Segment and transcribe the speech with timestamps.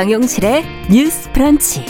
[0.00, 1.84] 정용실의 뉴스 프런치.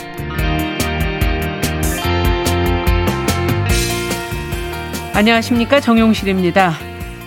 [5.14, 5.78] 안녕하십니까.
[5.78, 6.74] 정용실입니다.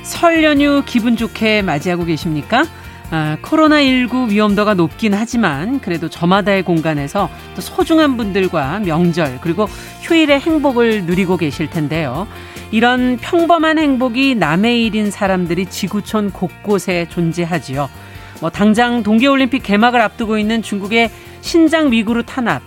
[0.01, 2.65] 설 연휴 기분 좋게 맞이하고 계십니까?
[3.11, 9.67] 아, 코로나19 위험도가 높긴 하지만 그래도 저마다의 공간에서 또 소중한 분들과 명절 그리고
[10.01, 12.27] 휴일의 행복을 누리고 계실 텐데요.
[12.71, 17.87] 이런 평범한 행복이 남의 일인 사람들이 지구촌 곳곳에 존재하지요.
[18.43, 22.61] 뭐 당장 동계올림픽 개막을 앞두고 있는 중국의 신장 위구르 탄압,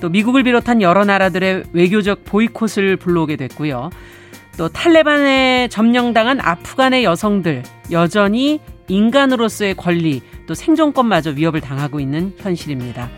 [0.00, 3.90] 또 미국을 비롯한 여러 나라들의 외교적 보이콧을 불러오게 됐고요.
[4.58, 7.62] 또 탈레반에 점령당한 아프간의 여성들
[7.92, 13.08] 여전히 인간으로서의 권리 또 생존권마저 위협을 당하고 있는 현실입니다.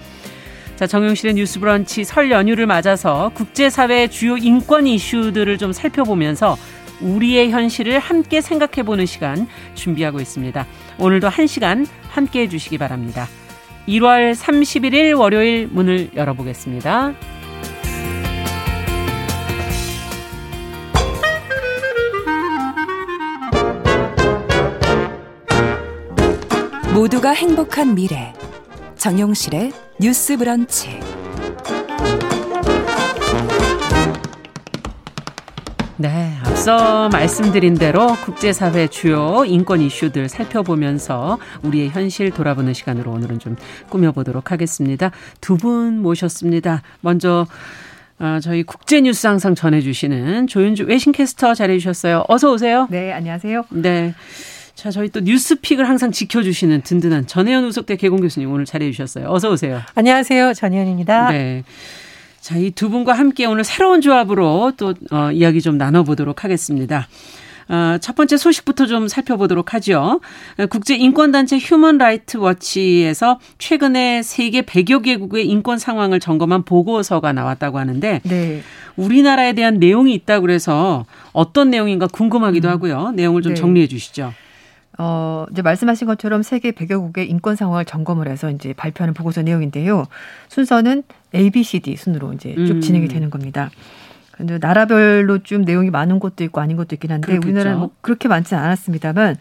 [0.77, 6.59] 자, 정용실의 뉴스 브런치 설 연휴를 맞아서 국제사회의 주요 인권 이슈들을 좀 살펴보면서
[7.03, 10.67] 우리의 현실을 함께 생각해 보는 시간 준비하고 있습니다.
[10.98, 13.27] 오늘도 한 시간 함께 해 주시기 바랍니다.
[13.89, 17.14] 1월 31일 월요일 문을 열어보겠습니다.
[26.94, 28.33] 모두가 행복한 미래.
[28.97, 31.00] 정용실의 뉴스 브런치.
[35.97, 43.57] 네, 앞서 말씀드린 대로 국제사회 주요 인권 이슈들 살펴보면서 우리의 현실 돌아보는 시간으로 오늘은 좀
[43.91, 45.11] 꾸며보도록 하겠습니다.
[45.41, 46.83] 두 분 모셨습니다.
[47.03, 47.47] 먼저
[48.19, 52.25] 어, 저희 국제뉴스 항상 전해주시는 조윤주 외신캐스터 자리해주셨어요.
[52.29, 52.89] 어서 오세요.
[52.91, 53.65] 네, 안녕하세요.
[53.71, 54.15] 네.
[54.75, 59.27] 자, 저희 또 뉴스픽을 항상 지켜주시는 든든한 전혜연 우석대 개공 교수님 오늘 자리해 주셨어요.
[59.29, 59.81] 어서 오세요.
[59.95, 60.55] 안녕하세요.
[60.55, 61.31] 전혜연입니다.
[61.31, 61.62] 네.
[62.43, 67.07] 자, 이 두 분과 함께 오늘 새로운 조합으로 또 어, 이야기 좀 나눠보도록 하겠습니다.
[67.69, 70.21] 어, 첫 번째 소식부터 좀 살펴보도록 하죠.
[70.69, 78.21] 국제 인권단체 휴먼 라이트 워치에서 최근에 세계 100여 개국의 인권 상황을 점검한 보고서가 나왔다고 하는데
[78.25, 78.62] 네.
[78.97, 82.72] 우리나라에 대한 내용이 있다고 그래서 어떤 내용인가 궁금하기도 음.
[82.72, 83.12] 하고요.
[83.15, 83.61] 내용을 좀 네.
[83.61, 84.34] 정리해 주시죠.
[84.98, 90.06] 어, 이제 말씀하신 것처럼 세계 100여국의 인권 상황을 점검을 해서 이제 발표하는 보고서 내용인데요.
[90.48, 91.03] 순서는
[91.34, 92.80] A, B, C, D 순으로 이제 쭉 음.
[92.80, 93.70] 진행이 되는 겁니다.
[94.32, 97.47] 근데 나라별로 좀 내용이 많은 것도 있고 아닌 것도 있긴 한데 그렇겠죠.
[97.47, 99.36] 우리나라는 뭐 그렇게 많지는 않았습니다만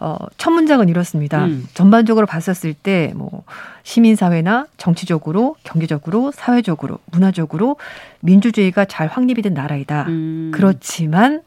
[0.00, 1.44] 어, 첫 문장은 이렇습니다.
[1.44, 1.66] 음.
[1.72, 3.44] 전반적으로 봤었을 때 뭐
[3.84, 7.76] 시민사회나 정치적으로, 경제적으로, 사회적으로, 문화적으로
[8.20, 10.06] 민주주의가 잘 확립이 된 나라이다.
[10.08, 10.50] 음.
[10.52, 11.42] 그렇지만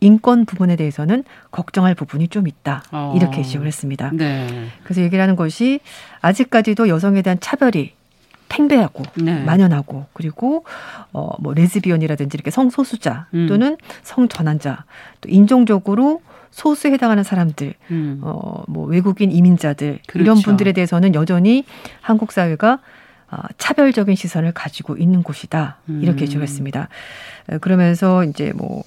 [0.00, 2.82] 인권 부분에 대해서는 걱정할 부분이 좀 있다.
[2.92, 3.14] 어.
[3.16, 4.10] 이렇게 지적을 했습니다.
[4.14, 4.66] 네.
[4.84, 5.80] 그래서 얘기를 하는 것이
[6.20, 7.92] 아직까지도 여성에 대한 차별이
[8.48, 9.42] 팽배하고 네.
[9.44, 10.64] 만연하고 그리고
[11.12, 13.46] 어뭐 레즈비언이라든지 이렇게 성소수자 음.
[13.46, 14.84] 또는 성전환자
[15.20, 18.20] 또 인종적으로 소수에 해당하는 사람들, 음.
[18.22, 20.22] 어 뭐 외국인 이민자들 그렇죠.
[20.22, 21.64] 이런 분들에 대해서는 여전히
[22.00, 22.78] 한국 사회가
[23.30, 26.26] 어, 차별적인 시선을 가지고 있는 곳이다 이렇게 음.
[26.26, 26.88] 지적했습니다.
[27.60, 28.82] 그러면서 이제 뭐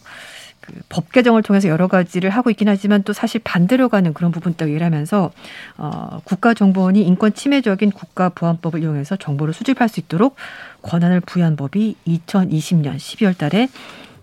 [0.89, 4.85] 법 개정을 통해서 여러 가지를 하고 있긴 하지만 또 사실 반대로 가는 그런 부분도 얘기를
[4.85, 5.31] 하면서
[5.77, 10.35] 어, 국가정보원이 인권 침해적인 국가보안법을 이용해서 정보를 수집할 수 있도록
[10.81, 13.69] 권한을 부여한 법이 2020년 12월 달에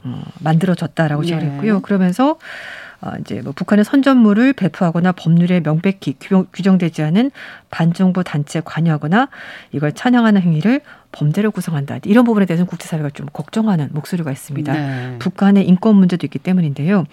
[0.04, 1.52] 어, 만들어졌다라고 지적을 네.
[1.54, 1.80] 했고요.
[1.80, 2.38] 그러면서
[3.00, 6.16] 어, 이제 뭐 북한의 선전물을 배포하거나 법률에 명백히
[6.52, 7.30] 규정되지 않은
[7.70, 9.28] 반정부 단체에 관여하거나
[9.72, 10.80] 이걸 찬양하는 행위를
[11.12, 11.98] 범죄를 구성한다.
[12.04, 14.72] 이런 부분에 대해서는 국제사회가 좀 걱정하는 목소리가 있습니다.
[14.72, 15.16] 네.
[15.18, 17.06] 북한의 인권 문제도 있기 때문인데요.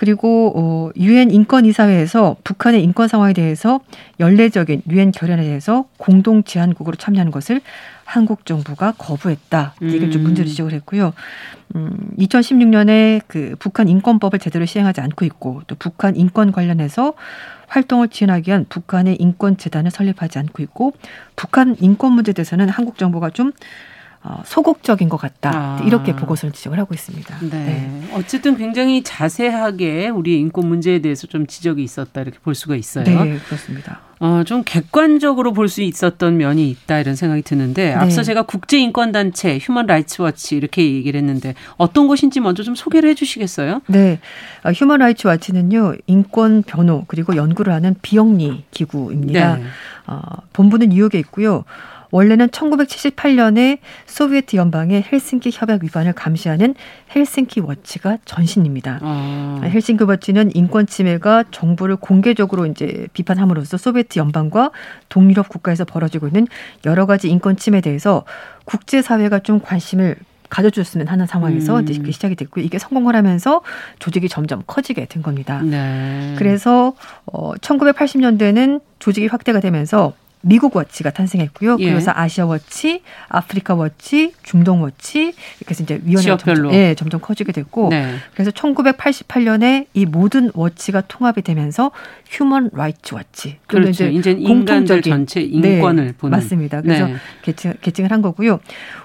[0.00, 3.80] 그리고 어 유엔 인권이사회에서 북한의 인권 상황에 대해서
[4.18, 7.60] 연례적인 유엔 결연에 대해서 공동 제안국으로 참여하는 것을
[8.06, 9.74] 한국 정부가 거부했다.
[9.82, 10.24] 이게 좀 음.
[10.24, 11.12] 문제를 지적을 했고요.
[11.76, 17.12] 음, 2016년에 그 북한 인권법을 제대로 시행하지 않고 있고 또 북한 인권 관련해서
[17.68, 20.94] 활동을 지원하기 위한 북한의 인권 재단을 설립하지 않고 있고
[21.36, 23.52] 북한 인권 문제에 대해서는 한국 정부가 좀
[24.22, 25.50] 어, 소극적인 것 같다.
[25.54, 25.82] 아.
[25.84, 27.38] 이렇게 보고서를 지적을 하고 있습니다.
[27.40, 27.48] 네.
[27.48, 28.10] 네.
[28.14, 33.04] 어쨌든 굉장히 자세하게 우리 인권 문제에 대해서 좀 지적이 있었다 이렇게 볼 수가 있어요.
[33.04, 34.09] 네, 그렇습니다.
[34.20, 38.22] 어, 좀 객관적으로 볼 수 있었던 면이 있다 이런 생각이 드는데 앞서 네.
[38.24, 43.82] 제가 국제인권단체 휴먼 라이츠 워치 이렇게 얘기를 했는데 어떤 곳인지 먼저 좀 소개를 해 주시겠어요?
[43.86, 44.18] 네.
[44.64, 45.94] 어, 휴먼 라이츠 워치는요.
[46.06, 49.56] 인권 변호 그리고 연구를 하는 비영리 기구입니다.
[49.56, 49.62] 네.
[50.06, 50.20] 어,
[50.52, 51.64] 본부는 뉴욕에 있고요.
[52.12, 56.74] 원래는 1978년에 소비에트 연방의 헬싱키 협약 위반을 감시하는
[57.14, 58.98] 헬싱키 워치가 전신입니다.
[59.00, 59.60] 아.
[59.62, 64.70] 헬싱키 워치는 인권 침해가 정부를 공개적으로 이제 비판함으로써 소비에트 연방과
[65.08, 66.46] 동유럽 국가에서 벌어지고 있는
[66.84, 68.24] 여러 가지 인권 침해에 대해서
[68.64, 70.16] 국제 사회가 좀 관심을
[70.50, 71.88] 가져줬으면 하는 상황에서 음.
[71.88, 73.62] 이제 시작이 됐고 이게 성공을 하면서
[74.00, 75.62] 조직이 점점 커지게 된 겁니다.
[75.62, 76.34] 네.
[76.36, 81.76] 그래서 어 1980년대는 조직이 확대가 되면서 미국 워치가 탄생했고요.
[81.80, 81.90] 예.
[81.90, 87.52] 그래서 아시아 워치, 아프리카 워치, 중동 워치 이렇게 해서 이제 위원회가 점점, 예, 점점 커지게
[87.52, 88.14] 됐고 네.
[88.32, 91.90] 그래서 1988년에 이 모든 워치가 통합이 되면서
[92.26, 93.58] 휴먼 라이츠 워치.
[93.66, 94.06] 그렇죠.
[94.06, 96.80] 이제 인간들 전체 인권을 네, 보는 맞습니다.
[96.80, 97.14] 그래서 네.
[97.42, 98.60] 개칭, 개칭을 한 거고요.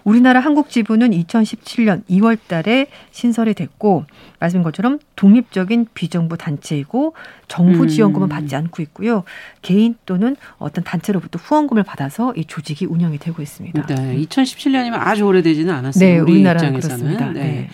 [0.05, 4.05] 우리나라 한국 지부는 2017년 2월 달에 신설이 됐고
[4.39, 7.15] 말씀인 것처럼 독립적인 비정부 단체이고
[7.47, 7.87] 정부 음.
[7.87, 9.23] 지원금은 받지 않고 있고요.
[9.63, 13.83] 개인 또는 어떤 단체로부터 후원금을 받아서 이 조직이 운영이 되고 있습니다.
[13.87, 16.07] 네, 2017년이면 아주 오래되지는 않았어요.
[16.07, 17.33] 네, 우리 입장에서는.
[17.33, 17.41] 네.
[17.41, 17.69] 네.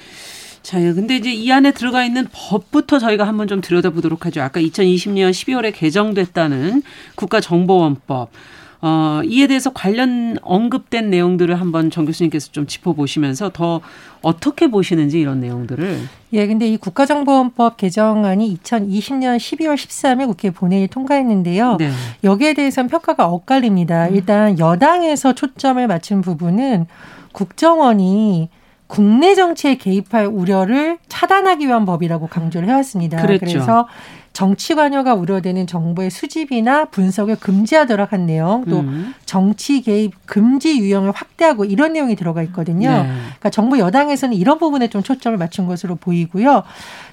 [0.63, 4.41] 자, 근데 이제 이 안에 들어가 있는 법부터 저희가 한번 좀 들여다보도록 하죠.
[4.41, 6.81] 아까 2020년 12월에 개정됐다는
[7.15, 8.31] 국가정보원법.
[8.83, 13.81] 어, 이에 대해서 관련 언급된 내용들을 한번 정 교수님께서 좀 짚어보시면서 더
[14.23, 15.99] 어떻게 보시는지 이런 내용들을.
[16.33, 21.77] 예, 근데 이 국가정보원법 개정안이 2020년 12월 13일 국회 본회의 통과했는데요.
[21.77, 21.91] 네.
[22.23, 24.07] 여기에 대해서는 평가가 엇갈립니다.
[24.07, 24.15] 음.
[24.15, 26.87] 일단 여당에서 초점을 맞춘 부분은
[27.33, 28.49] 국정원이
[28.87, 33.21] 국내 정치에 개입할 우려를 차단하기 위한 법이라고 강조를 해왔습니다.
[33.21, 33.45] 그랬죠.
[33.45, 33.87] 그래서
[34.33, 39.13] 정치 관여가 우려되는 정보의 수집이나 분석을 금지하도록 한 내용, 또 음.
[39.25, 42.89] 정치 개입 금지 유형을 확대하고 이런 내용이 들어가 있거든요.
[42.89, 43.03] 네.
[43.03, 46.63] 그러니까 정부 여당에서는 이런 부분에 좀 초점을 맞춘 것으로 보이고요.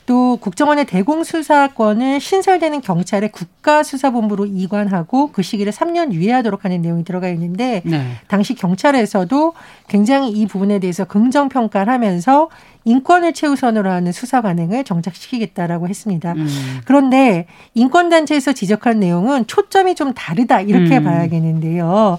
[0.09, 7.83] 또 국정원의 대공수사권을 신설되는 경찰의 국가수사본부로 이관하고 그 시기를 3년 유예하도록 하는 내용이 들어가 있는데
[7.85, 8.13] 네.
[8.27, 9.53] 당시 경찰에서도
[9.87, 12.49] 굉장히 이 부분에 대해서 긍정 평가를 하면서
[12.87, 16.33] 인권을 최우선으로 하는 수사 관행을 정착시키겠다라고 했습니다.
[16.33, 16.81] 음.
[16.87, 21.05] 그런데 인권단체에서 지적한 내용은 초점이 좀 다르다 이렇게 음.
[21.05, 22.19] 봐야겠는데요.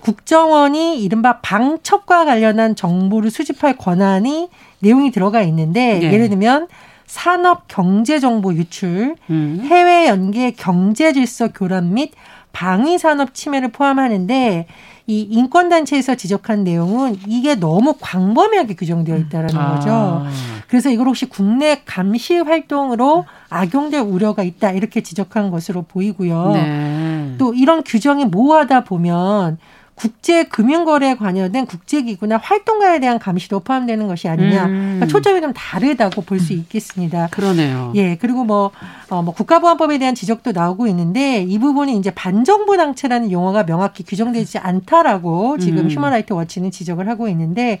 [0.00, 4.50] 국정원이 이른바 방첩과 관련한 정보를 수집할 권한이
[4.80, 6.12] 내용이 들어가 있는데 네.
[6.12, 6.68] 예를 들면
[7.12, 9.60] 산업 경제 정보 유출, 음.
[9.62, 12.12] 해외 연계 경제 질서 교란 및
[12.54, 14.66] 방위 산업 침해를 포함하는데
[15.06, 19.74] 이 인권 단체에서 지적한 내용은 이게 너무 광범위하게 규정되어 있다라는 아.
[19.74, 20.22] 거죠.
[20.68, 26.52] 그래서 이걸 혹시 국내 감시 활동으로 악용될 우려가 있다 이렇게 지적한 것으로 보이고요.
[26.54, 27.34] 네.
[27.36, 29.58] 또 이런 규정이 모호하다 보면
[30.02, 34.66] 국제 금융거래에 관여된 국제기구나 활동가에 대한 감시도 포함되는 것이 아니냐.
[34.66, 34.80] 음.
[34.96, 37.28] 그러니까 초점이 좀 다르다고 볼 수 있겠습니다.
[37.30, 37.92] 그러네요.
[37.94, 38.16] 예.
[38.16, 38.72] 그리고 뭐,
[39.10, 44.58] 어, 뭐 국가보안법에 대한 지적도 나오고 있는데 이 부분이 이제 반정부 당체라는 용어가 명확히 규정되지
[44.58, 45.88] 않다라고 지금 음.
[45.88, 47.78] 휴먼라이트 워치는 지적을 하고 있는데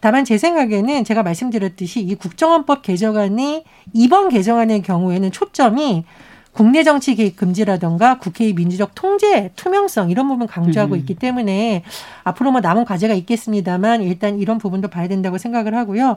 [0.00, 3.62] 다만 제 생각에는 제가 말씀드렸듯이 이 국정원법 개정안이
[3.92, 6.04] 이번 개정안의 경우에는 초점이
[6.52, 10.98] 국내 정치 개입 금지라던가 국회의 민주적 통제, 투명성 이런 부분 강조하고 음.
[10.98, 11.84] 있기 때문에
[12.24, 16.16] 앞으로 뭐 남은 과제가 있겠습니다만 일단 이런 부분도 봐야 된다고 생각을 하고요.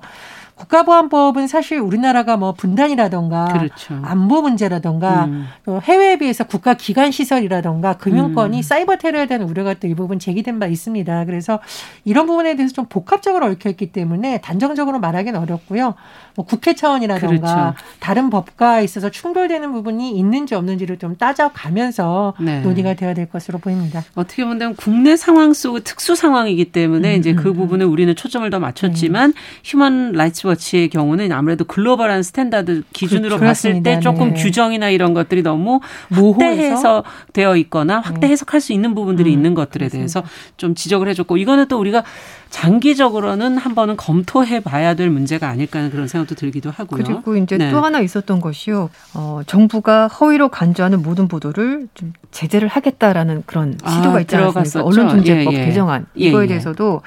[0.56, 4.00] 국가보안법은 사실 우리나라가 뭐 분단이라던가 그렇죠.
[4.04, 5.48] 안보 문제라던가 음.
[5.66, 8.62] 또 해외에 비해서 국가 기관 시설이라던가 금융권이 음.
[8.62, 11.26] 사이버 테러에 대한 우려가 또 일부분 제기된 바 있습니다.
[11.26, 11.60] 그래서
[12.06, 15.96] 이런 부분에 대해서 좀 복합적으로 얽혀 있기 때문에 단정적으로 말하기는 어렵고요.
[16.36, 17.74] 뭐 국회 차원이라던가 그렇죠.
[18.00, 22.62] 다른 법과 있어서 충돌되는 부분이 있는지 없는지를 좀 따져가면서 네.
[22.62, 24.04] 논의가 되어야 될 것으로 보입니다.
[24.16, 27.58] 어떻게 보면 국내 상황 속의 특수 상황이기 때문에 음, 이제 그 음, 음.
[27.58, 29.34] 부분에 우리는 초점을 더 맞췄지만 음.
[29.64, 34.42] 휴먼 라이츠 워치의 경우는 아무래도 글로벌한 스탠다드 기준으로 그, 봤을 때 조금 네.
[34.42, 35.80] 규정이나 이런 것들이 너무
[36.12, 38.32] 확대해서 되어 있거나 확대 네.
[38.32, 39.94] 해석할 수 있는 부분들이 음, 있는 것들에.
[39.94, 40.24] 대해서
[40.58, 42.04] 좀 지적을 해줬고 이거는 또 우리가
[42.54, 47.04] 장기적으로는 한 번은 검토해 봐야 될 문제가 아닐까 하는 그런 생각도 들기도 하고요.
[47.04, 47.72] 그리고 이제 네.
[47.72, 48.92] 또 하나 있었던 것이요.
[49.16, 54.84] 어, 정부가 허위로 간주하는 모든 보도를 좀 제재를 하겠다라는 그런 아, 시도가 아, 있지 않습니까?
[54.84, 55.66] 언론중재법 예, 예.
[55.66, 56.48] 개정안 예, 이거에 예.
[56.50, 57.02] 대해서도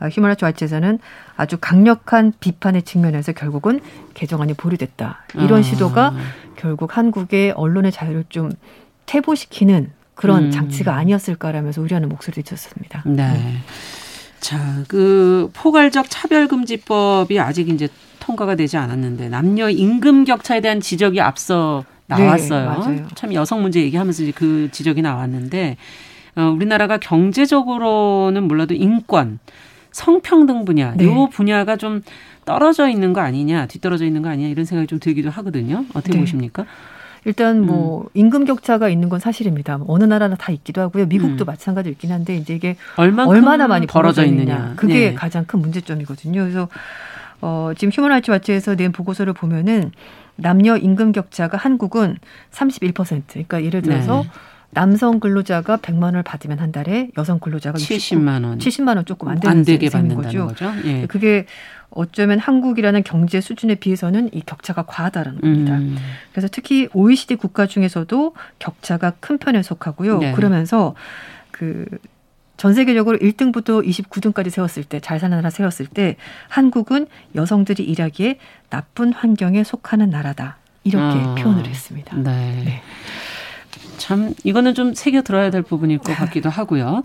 [0.00, 0.98] 휴먼라이츠 와치에서는
[1.36, 3.80] 아주 강력한 비판의 측면에서 결국은
[4.14, 5.26] 개정안이 보류됐다.
[5.36, 5.62] 이런 아.
[5.62, 6.14] 시도가
[6.56, 8.50] 결국 한국의 언론의 자유를 좀
[9.06, 10.50] 퇴보시키는 그런 음.
[10.50, 13.04] 장치가 아니었을까라면서 우려하는 목소리도 있었습니다.
[13.06, 13.32] 네.
[13.32, 13.58] 네.
[14.40, 17.88] 자, 그 포괄적 차별금지법이 아직 이제
[18.20, 22.84] 통과가 되지 않았는데 남녀 임금 격차에 대한 지적이 앞서 나왔어요.
[22.88, 25.76] 네, 참 여성 문제 얘기하면서 이제 그 지적이 나왔는데
[26.36, 29.38] 어, 우리나라가 경제적으로는 몰라도 인권,
[29.90, 31.04] 성평등 분야, 네.
[31.04, 32.02] 요 분야가 좀
[32.44, 35.84] 떨어져 있는 거 아니냐, 뒤떨어져 있는 거 아니냐 이런 생각이 좀 들기도 하거든요.
[35.94, 36.20] 어떻게 네.
[36.20, 36.64] 보십니까?
[37.24, 38.08] 일단 뭐 음.
[38.14, 39.78] 임금 격차가 있는 건 사실입니다.
[39.86, 41.06] 어느 나라나 다 있기도 하고요.
[41.06, 41.46] 미국도 음.
[41.46, 44.74] 마찬가지로 있긴 한데 이제 이게 얼마나 많이 벌어져 있느냐.
[44.76, 45.14] 그게 네.
[45.14, 46.40] 가장 큰 문제점이거든요.
[46.40, 46.68] 그래서
[47.40, 49.92] 어 지금 휴먼 라이츠 워치에서 낸 보고서를 보면은
[50.36, 52.16] 남녀 임금 격차가 한국은
[52.52, 53.22] 31%.
[53.28, 54.30] 그러니까 예를 들어서 네.
[54.70, 58.58] 남성 근로자가 100만 원을 받으면 한 달에 여성 근로자가 70만 원.
[58.58, 60.46] 70만 원 조금 안 되는 안 되게 받는다는 거죠.
[60.46, 60.72] 거죠?
[60.84, 61.06] 예.
[61.06, 61.46] 그게
[61.90, 65.76] 어쩌면 한국이라는 경제 수준에 비해서는 이 격차가 과하다는 겁니다.
[65.78, 65.96] 음.
[66.32, 70.18] 그래서 특히 OECD 국가 중에서도 격차가 큰 편에 속하고요.
[70.18, 70.32] 네.
[70.32, 70.94] 그러면서
[71.50, 71.86] 그
[72.58, 76.16] 전 세계적으로 1등부터 29등까지 세웠을 때, 잘 사는 나라 세웠을 때,
[76.48, 80.58] 한국은 여성들이 일하기에 나쁜 환경에 속하는 나라다.
[80.82, 82.16] 이렇게 아, 표현을 했습니다.
[82.16, 82.62] 네.
[82.64, 82.82] 네.
[83.98, 87.04] 참 이거는 좀 새겨 들어야 될 부분일 것 같기도 하고요.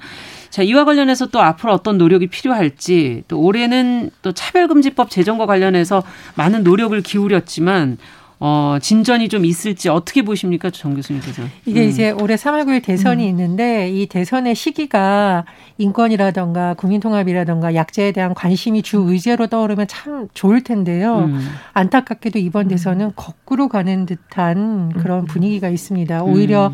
[0.53, 6.03] 자, 이와 관련해서 또 앞으로 어떤 노력이 필요할지 또 올해는 또 차별금지법 제정과 관련해서
[6.35, 7.97] 많은 노력을 기울였지만
[8.39, 11.41] 어, 진전이 좀 있을지 어떻게 보십니까, 정 교수님께서?
[11.65, 11.89] 이게 음.
[11.89, 13.29] 이제 올해 3월 9일 대선이 음.
[13.29, 15.45] 있는데 이 대선의 시기가
[15.79, 21.29] 인권이라던가 국민통합이라던가 약자에 대한 관심이 주 의제로 떠오르면 참 좋을 텐데요.
[21.29, 21.49] 음.
[21.73, 23.11] 안타깝게도 이번 대선은 음.
[23.15, 25.25] 거꾸로 가는 듯한 그런 음.
[25.25, 26.21] 분위기가 있습니다.
[26.21, 26.73] 오히려 음.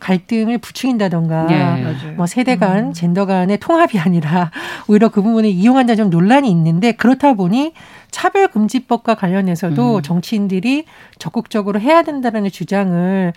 [0.00, 2.10] 갈등을 부추긴다던가 예.
[2.16, 2.92] 뭐 세대 간 음.
[2.92, 4.50] 젠더 간의 통합이 아니라
[4.88, 7.74] 오히려 그 부분을 이용한다 좀 논란이 있는데 그렇다 보니
[8.10, 10.02] 차별금지법과 관련해서도 음.
[10.02, 10.84] 정치인들이
[11.18, 13.32] 적극적으로 해야 된다라는 주장을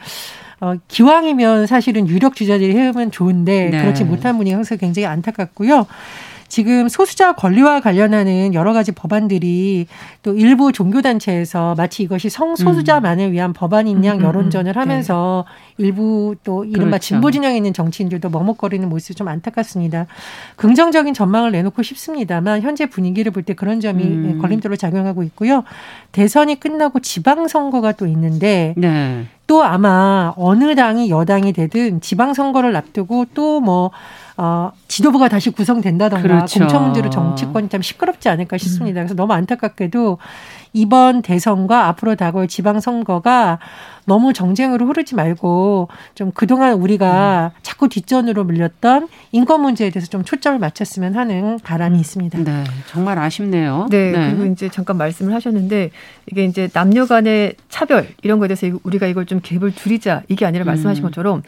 [0.61, 3.81] 어, 기왕이면 사실은 유력 주자들이 해오면 좋은데 네.
[3.81, 5.85] 그렇지 못한 분이 항상 굉장히 안타깝고요.
[6.53, 9.87] 지금 소수자 권리와 관련하는 여러 가지 법안들이
[10.21, 15.45] 또 일부 종교단체에서 마치 이것이 성소수자만을 위한 법안인 양 음, 음, 음, 여론전을 하면서
[15.77, 15.85] 네.
[15.85, 17.07] 일부 또 이른바 그렇죠.
[17.07, 20.05] 진보 진영에 있는 정치인들도 머뭇거리는 모습이 좀 안타깝습니다.
[20.55, 24.39] 긍정적인 전망을 내놓고 싶습니다만 현재 분위기를 볼 때 그런 점이 음.
[24.39, 25.63] 걸림돌로 작용하고 있고요.
[26.11, 29.25] 대선이 끝나고 지방선거가 또 있는데 네.
[29.47, 33.89] 또 아마 어느 당이 여당이 되든 지방선거를 앞두고 또뭐
[34.35, 36.59] 어, 지도부가 다시 구성된다던가 그렇죠.
[36.59, 39.01] 공천 문제로 정치권이 참 시끄럽지 않을까 싶습니다.
[39.01, 40.17] 그래서 너무 안타깝게도
[40.73, 43.59] 이번 대선과 앞으로 다가올 지방선거가
[44.05, 47.59] 너무 정쟁으로 흐르지 말고 좀 그동안 우리가 음.
[47.61, 52.39] 자꾸 뒷전으로 밀렸던 인권 문제에 대해서 좀 초점을 맞췄으면 하는 바람이 있습니다.
[52.39, 53.87] 네, 정말 아쉽네요.
[53.91, 54.31] 네, 네.
[54.31, 55.91] 그리고 이제 잠깐 말씀을 하셨는데
[56.25, 60.65] 이게 이제 남녀 간의 차별 이런 거에 대해서 우리가 이걸 좀 갭을 줄이자 이게 아니라
[60.65, 61.07] 말씀하신 음.
[61.07, 61.43] 것처럼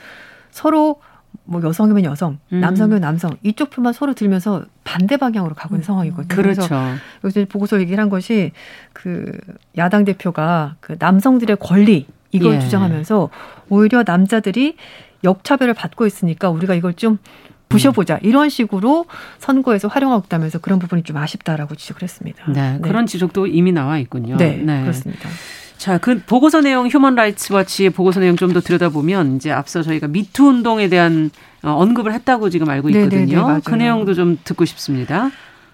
[0.51, 0.97] 서로
[1.43, 2.59] 뭐 여성이면 여성, 음.
[2.59, 5.85] 남성이면 남성 이쪽 표만 서로 들면서 반대 방향으로 가고 있는 음.
[5.85, 6.27] 상황이거든요.
[6.27, 6.61] 그렇죠.
[6.67, 8.51] 그래서 요새 보고서 얘기를 한 것이
[8.93, 9.31] 그
[9.77, 12.59] 야당 대표가 그 남성들의 권리 이걸 예.
[12.59, 13.29] 주장하면서
[13.69, 14.75] 오히려 남자들이
[15.23, 17.17] 역차별을 받고 있으니까 우리가 이걸 좀
[17.69, 19.05] 부셔보자 이런 식으로
[19.39, 22.43] 선거에서 활용하고 있다면서 그런 부분이 좀 아쉽다라고 지적을 했습니다.
[22.51, 22.79] 네, 네.
[22.79, 24.37] 그런 지적도 이미 나와 있군요.
[24.37, 24.81] 네, 네.
[24.81, 25.29] 그렇습니다.
[25.77, 30.07] 자, 그 보고서 내용 휴먼 라이츠 워치의 보고서 내용 좀 더 들여다보면 이제 앞서 저희가
[30.07, 31.29] 미투 운동에 대한
[31.63, 33.41] 어, 언급을 했다고 지금 알고 네, 네, 네, 있거든요.
[33.41, 35.31] 네네네, 그 내용도 좀 듣고 싶습니다.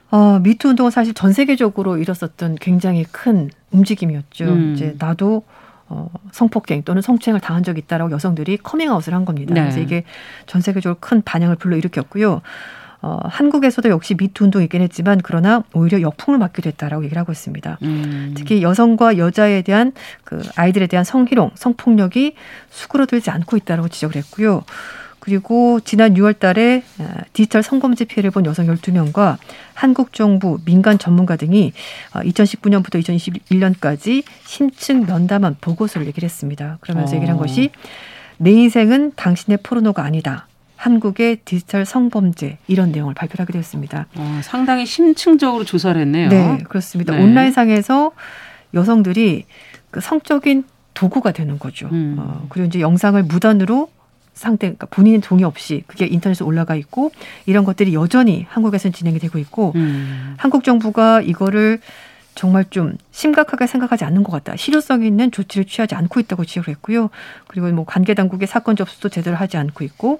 [0.10, 4.46] 어, 미투 운동은 사실 전 세계적으로 일었었던 굉장히 큰 움직임이었죠.
[4.46, 4.74] 음.
[4.76, 5.44] 이제 나도
[5.88, 9.54] 어, 성폭행 또는 성추행을 당한 적이 있다라고 여성들이 커밍아웃을 한 겁니다.
[9.54, 9.62] 네.
[9.62, 10.04] 그래서 이게
[10.48, 12.42] 전 세계적으로 큰 반향을 불러일으켰고요.
[13.02, 17.80] 어, 한국에서도 역시 미투 운동이 있긴 했지만 그러나 오히려 역풍을 맞게 됐다라고 얘기를 하고 있습니다.
[17.82, 18.34] 음.
[18.38, 19.92] 특히 여성과 여자에 대한
[20.24, 22.36] 그 아이들에 대한 성희롱, 성폭력이
[22.70, 24.64] 수그러들지 않고 있다라고 지적을 했고요.
[25.22, 29.38] 그리고 지난 6월 달에 어, 디지털 성범죄 피해를 본 여성 12명과
[29.74, 31.74] 한국 정부, 민간 전문가 등이
[32.14, 36.78] 2019년부터 어, 2021년까지 심층 면담한 보고서를 얘기를 했습니다.
[36.82, 37.16] 그러면서 어.
[37.16, 37.70] 얘기를 한 것이
[38.38, 40.48] 내 인생은 당신의 포르노가 아니다.
[40.82, 44.08] 한국의 디지털 성범죄 이런 내용을 발표하게 되었습니다.
[44.16, 46.30] 어, 상당히 심층적으로 조사를 했네요.
[46.30, 47.16] 네, 그렇습니다.
[47.16, 47.24] 네.
[47.24, 48.12] 온라인상에서
[48.74, 49.46] 여성들이
[49.92, 50.64] 그 성적인
[50.96, 51.88] 도구가 되는 거죠.
[51.92, 52.16] 음.
[52.18, 53.92] 어, 그리고 이제 영상을 무단으로
[54.34, 57.12] 상대, 그러니까 본인의 동의 없이 그게 인터넷에 올라가 있고
[57.46, 60.34] 이런 것들이 여전히 한국에서는 진행이 되고 있고 음.
[60.38, 61.80] 한국 정부가 이거를
[62.34, 64.56] 정말 좀 심각하게 생각하지 않는 것 같다.
[64.56, 67.10] 실효성 있는 조치를 취하지 않고 있다고 지적을 했고요.
[67.48, 70.20] 그리고 뭐 관계 당국의 사건 접수도 제대로 하지 않고 있고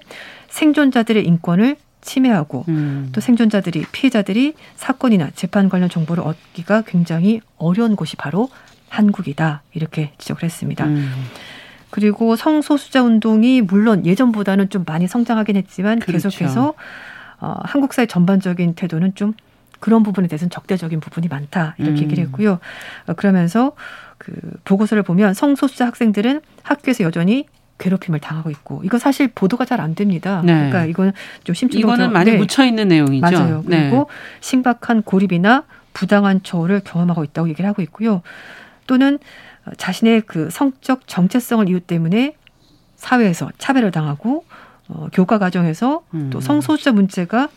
[0.52, 3.08] 생존자들의 인권을 침해하고 음.
[3.12, 8.50] 또 생존자들이 피해자들이 사건이나 재판 관련 정보를 얻기가 굉장히 어려운 곳이 바로
[8.88, 10.84] 한국이다 이렇게 지적을 했습니다.
[10.84, 11.10] 음.
[11.90, 16.28] 그리고 성소수자 운동이 물론 예전보다는 좀 많이 성장하긴 했지만 그렇죠.
[16.28, 16.74] 계속해서
[17.40, 19.34] 어, 한국 사회 전반적인 태도는 좀
[19.80, 22.04] 그런 부분에 대해서는 적대적인 부분이 많다 이렇게 음.
[22.04, 22.58] 얘기를 했고요.
[23.06, 23.72] 어, 그러면서
[24.18, 24.32] 그
[24.64, 27.46] 보고서를 보면 성소수자 학생들은 학교에서 여전히
[27.78, 30.42] 괴롭힘을 당하고 있고 이거 사실 보도가 잘 안 됩니다.
[30.44, 30.52] 네.
[30.54, 31.12] 그러니까 이건
[31.44, 33.20] 좀 심층적으로 이거는 많이 묻혀 있는 내용이죠.
[33.20, 33.64] 맞아요.
[33.66, 33.82] 네.
[33.90, 34.38] 그리고 네.
[34.40, 38.22] 심각한 고립이나 부당한 처우를 경험하고 있다고 얘기를 하고 있고요.
[38.86, 39.18] 또는
[39.76, 42.34] 자신의 그 성적 정체성을 이유 때문에
[42.96, 44.44] 사회에서 차별을 당하고
[44.88, 46.30] 어, 교과 과정에서 음.
[46.30, 47.48] 또 성소수자 문제가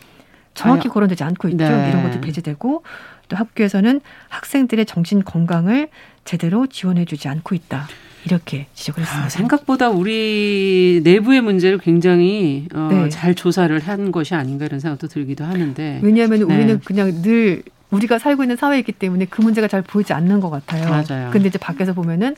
[0.54, 1.68] 정확히 거론되지 않고 있죠.
[1.68, 1.90] 네.
[1.90, 2.82] 이런 것도 배제되고
[3.28, 5.88] 또 학교에서는 학생들의 정신 건강을
[6.26, 7.88] 제대로 지원해주지 않고 있다.
[8.26, 9.26] 이렇게 지적을 했습니다.
[9.26, 13.08] 아, 생각보다 우리 내부의 문제를 굉장히 어, 네.
[13.08, 16.00] 잘 조사를 한 것이 아닌가 이런 생각도 들기도 하는데.
[16.02, 16.54] 왜냐하면 네.
[16.54, 20.90] 우리는 그냥 늘 우리가 살고 있는 사회이기 때문에 그 문제가 잘 보이지 않는 것 같아요.
[20.90, 21.30] 맞아요.
[21.30, 22.34] 근데 이제 밖에서 보면은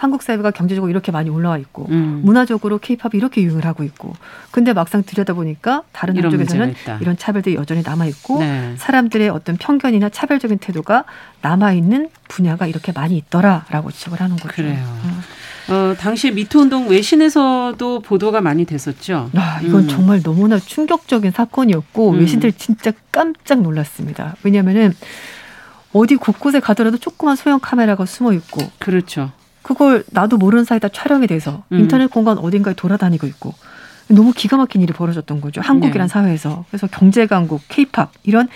[0.00, 2.22] 한국 사회가 경제적으로 이렇게 많이 올라와 있고 음.
[2.24, 4.14] 문화적으로 케이팝이 이렇게 유행을 하고 있고
[4.50, 6.74] 근데 막상 들여다보니까 다른 이런 한쪽에서는.
[7.02, 8.74] 이런 차별들이 여전히 남아 있고 네.
[8.78, 11.04] 사람들의 어떤 편견이나 차별적인 태도가
[11.42, 14.54] 남아 있는 분야가 이렇게 많이 있더라라고 지적을 하는 거죠.
[14.54, 14.78] 그래요.
[15.68, 15.74] 어.
[15.74, 19.30] 어, 당시 미투 운동 외신에서도 보도가 많이 됐었죠.
[19.34, 19.88] 아, 이건 음.
[19.88, 22.20] 정말 너무나 충격적인 사건이었고 음.
[22.20, 24.34] 외신들 진짜 깜짝 놀랐습니다.
[24.44, 24.94] 왜냐하면은
[25.92, 29.32] 어디 곳곳에 가더라도 조그만 소형 카메라가 숨어 있고 그렇죠.
[29.62, 31.80] 그걸 나도 모르는 사이다 촬영이 돼서 음.
[31.80, 33.54] 인터넷 공간 어딘가에 돌아다니고 있고
[34.08, 35.60] 너무 기가 막힌 일이 벌어졌던 거죠.
[35.60, 36.12] 한국이란 네.
[36.12, 36.64] 사회에서.
[36.68, 38.48] 그래서 경제 강국, 케이팝 이런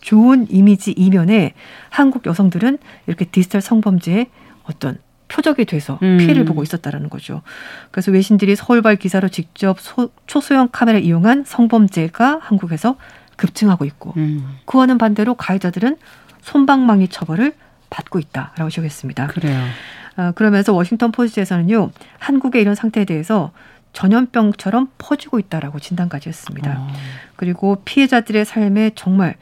[0.00, 1.54] 좋은 이미지 이면에
[1.88, 4.28] 한국 여성들은 이렇게 디지털 성범죄의
[4.64, 4.98] 어떤
[5.28, 6.18] 표적이 돼서 음.
[6.18, 7.42] 피해를 보고 있었다라는 거죠.
[7.90, 12.96] 그래서 외신들이 서울발 기사로 직접 소, 초소형 카메라를 이용한 성범죄가 한국에서
[13.36, 14.58] 급증하고 있고 음.
[14.66, 15.96] 그와는 반대로 가해자들은
[16.42, 17.54] 손방망이 처벌을
[17.90, 19.28] 받고 있다라고 지적했습니다.
[19.28, 19.60] 그래요.
[20.16, 23.52] 어, 그러면서 워싱턴 포스트에서는요 한국의 이런 상태에 대해서
[23.92, 26.76] 전염병처럼 퍼지고 있다라고 진단까지 했습니다.
[26.78, 26.88] 어.
[27.36, 29.36] 그리고 피해자들의 삶에 정말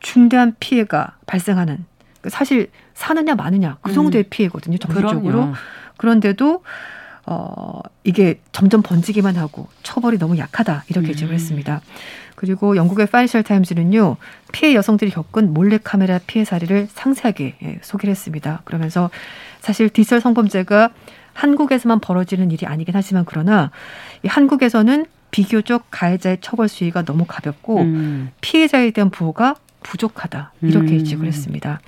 [0.00, 1.84] 중대한 피해가 발생하는
[2.20, 5.24] 그 사실 사느냐 마느냐 그 정도의 피해거든요 정신적으로 음.
[5.24, 5.54] 그럼요.
[5.96, 6.62] 그런데도
[7.26, 11.12] 어 이게 점점 번지기만 하고 처벌이 너무 약하다 이렇게 음.
[11.12, 11.80] 지적을 했습니다.
[12.34, 14.16] 그리고 영국의 Financial Times는요
[14.52, 18.60] 피해 여성들이 겪은 몰래 카메라 피해 사례를 상세하게 예, 소개를 했습니다.
[18.64, 19.10] 그러면서
[19.64, 20.90] 사실 디지털 성범죄가
[21.32, 23.70] 한국에서만 벌어지는 일이 아니긴 하지만 그러나
[24.22, 28.30] 이 한국에서는 비교적 가해자의 처벌 수위가 너무 가볍고 음.
[28.42, 30.98] 피해자에 대한 보호가 부족하다 이렇게 음.
[30.98, 31.80] 지적을 했습니다.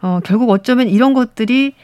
[0.00, 1.74] 어, 결국 어쩌면 이런 것들이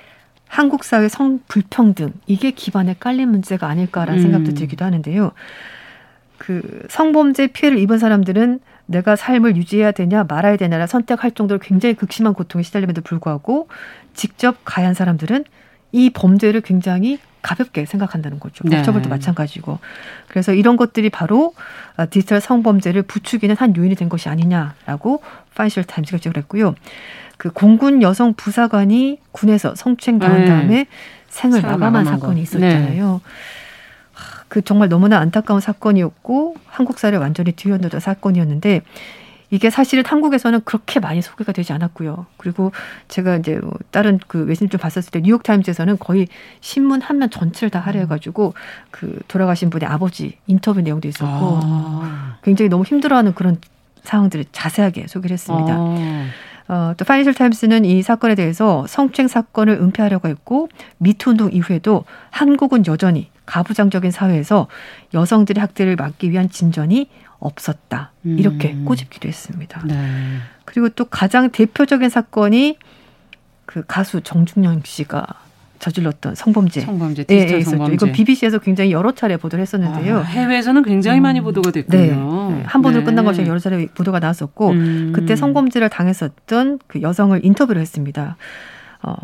[0.47, 4.23] 한국 사회 성 불평등 이게 기반에 깔린 문제가 아닐까라는 음.
[4.23, 5.33] 생각도 들기도 하는데요.
[6.39, 12.35] 그 성범죄 피해를 입은 사람들은 내가 삶을 유지해야 되냐 말아야 되냐를 선택할 정도로 굉장히 극심한
[12.35, 13.69] 고통에 시달림에도 불구하고
[14.15, 15.45] 직접 가해한 사람들은
[15.93, 18.65] 이 범죄를 굉장히 가볍게 생각한다는 거죠.
[18.65, 18.77] 네.
[18.77, 19.79] 법처벌도 마찬가지고.
[20.29, 21.55] 그래서 이런 것들이 바로
[21.97, 25.23] 아, 디지털 성범죄를 부추기는 한 요인이 된 것이 아니냐라고
[25.55, 26.75] Financial Times가 지적을 했고요.
[27.37, 30.47] 그 공군 여성 부사관이 군에서 성추행 당한 네.
[30.47, 30.87] 다음에
[31.29, 32.41] 생을 마감한 사건이 거.
[32.43, 33.21] 있었잖아요.
[34.13, 38.83] 하, 그 정말 너무나 안타까운 사건이었고 한국 사회를 완전히 뒤흔들던 사건이었는데
[39.53, 42.25] 이게 사실은 한국에서는 그렇게 많이 소개가 되지 않았고요.
[42.39, 42.73] 그리고
[43.09, 46.27] 제가 이제 뭐 다른 그 외신 좀 봤었을 때 New York Times에서는 거의
[46.63, 48.55] 신문 한 면 전체를 다 할애해가지고
[48.91, 52.39] 그 돌아가신 분의 아버지 인터뷰 내용도 있었고 아.
[52.43, 53.59] 굉장히 너무 힘들어하는 그런
[54.05, 55.77] 상황들을 자세하게 소개를 했습니다.
[55.79, 56.27] 어.
[56.69, 62.87] 어, 또 파이낸셜 타임스는 이 사건에 대해서 성추행 사건을 은폐하려고 했고 미투 운동 이후에도 한국은
[62.87, 64.69] 여전히 가부장적인 사회에서
[65.13, 67.11] 여성들의 학대를 막기 위한 진전이
[67.43, 68.13] 없었다.
[68.25, 68.85] 이렇게 음.
[68.85, 69.83] 꼬집기도 했습니다.
[69.85, 69.97] 네.
[70.65, 72.79] 그리고 또 가장 대표적인 사건이
[73.67, 75.27] 그 가수 정중영 씨가
[75.81, 76.83] 저질렀던 성범죄.
[76.83, 77.71] 성범죄, 예, 디지털 예, 있었죠.
[77.71, 77.95] 성범죄.
[77.95, 80.19] 이건 BBC에서 굉장히 여러 차례 보도를 했었는데요.
[80.19, 81.83] 아, 해외에서는 굉장히 많이 보도가 네.
[81.83, 82.51] 됐군요.
[82.53, 82.63] 네.
[82.65, 83.07] 한 번으로 네.
[83.07, 85.13] 끝난 것이 여러 차례 보도가 나왔었고 음.
[85.13, 88.37] 그때 성범죄를 당했었던 그 여성을 인터뷰를 했습니다.
[89.03, 89.15] 어,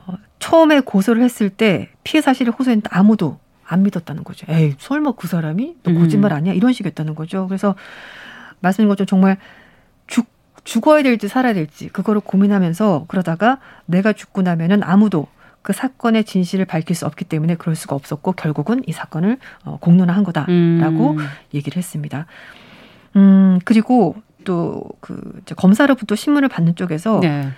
[0.40, 4.46] 처음에 고소를 했을 때 피해 사실을 호소했는데 아무도 안 믿었다는 거죠.
[4.48, 5.98] 에이, 설마 그 사람이 너 음.
[6.00, 6.54] 거짓말 아니야?
[6.54, 7.46] 이런 식이었다는 거죠.
[7.46, 7.74] 그래서
[8.60, 9.36] 말씀드린 것처럼 정말
[10.06, 10.26] 죽,
[10.64, 15.28] 죽어야 될지 살아야 될지 그거를 고민하면서 그러다가 내가 죽고 나면은 아무도
[15.62, 20.24] 그 사건의 진실을 밝힐 수 없기 때문에 그럴 수가 없었고 결국은 이 사건을 어, 공론화한
[20.24, 21.18] 거다라고 음.
[21.52, 22.26] 얘기를 했습니다.
[23.16, 27.48] 음, 그리고 또 그 검사로부터 신문을 받는 쪽에서 네.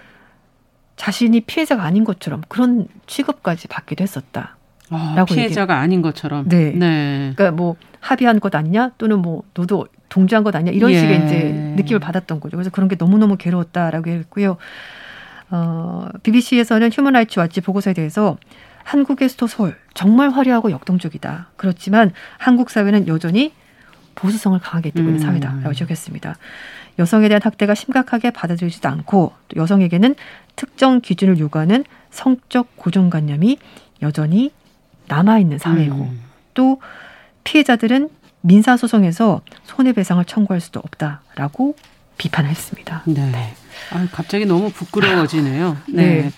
[0.97, 4.57] 자신이 피해자가 아닌 것처럼 그런 취급까지 받기도 했었다.
[4.91, 6.49] 아, 피해자가 아닌 것처럼.
[6.49, 6.73] 네.
[6.73, 7.33] 네.
[7.37, 10.99] 그러니까 뭐 합의한 것 아니냐 또는 뭐 너도 동조한 것 아니냐 이런 예.
[10.99, 12.57] 식의 이제 느낌을 받았던 거죠.
[12.57, 14.57] 그래서 그런 게 너무너무 괴로웠다라고 했고요.
[15.51, 18.37] 어, BBC에서는 휴먼 라이츠 왓치 보고서에 대해서
[18.85, 21.51] 한국의 수도 서울 정말 화려하고 역동적이다.
[21.57, 23.53] 그렇지만 한국 사회는 여전히
[24.15, 25.19] 보수성을 강하게 띠고 있는 음.
[25.19, 26.35] 사회다라고 지적했습니다.
[26.99, 30.15] 여성에 대한 학대가 심각하게 받아들이지도 않고 또 여성에게는
[30.57, 33.59] 특정 기준을 요구하는 성적 고정관념이
[34.03, 34.51] 여전히
[35.11, 36.23] 남아있는 사회고 음.
[36.55, 36.81] 또
[37.45, 38.09] 피해자들은
[38.43, 41.77] 민사소송에서 손해배상을 청구할 수도 없다라고
[42.17, 43.03] 비판했습니다.
[43.07, 43.55] 네.
[43.93, 45.77] 아, 갑자기 너무 부끄러워지네요.
[45.89, 46.23] 네.
[46.23, 46.31] 네.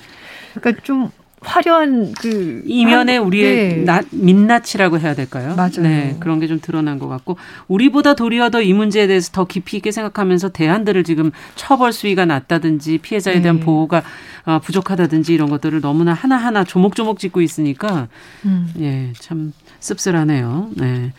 [0.55, 1.11] 그러니까 좀
[1.45, 3.85] 화려한 그 이면에 한- 우리의 네.
[3.85, 5.55] 나, 민낯이라고 해야 될까요?
[5.57, 5.83] 맞아요.
[5.83, 7.37] 네, 그런 게 좀 드러난 것 같고
[7.69, 12.99] 우리보다 도리어 더 이 문제에 대해서 더 깊이 있게 생각하면서 대안들을 지금 처벌 수위가 낮다든지
[12.99, 13.65] 피해자에 대한 네.
[13.65, 14.03] 보호가
[14.45, 18.09] 어, 부족하다든지 이런 것들을 너무나 하나하나 조목조목 짚고 있으니까
[18.45, 18.69] 음.
[18.81, 20.71] 예, 참 씁쓸하네요.
[20.77, 21.13] 네.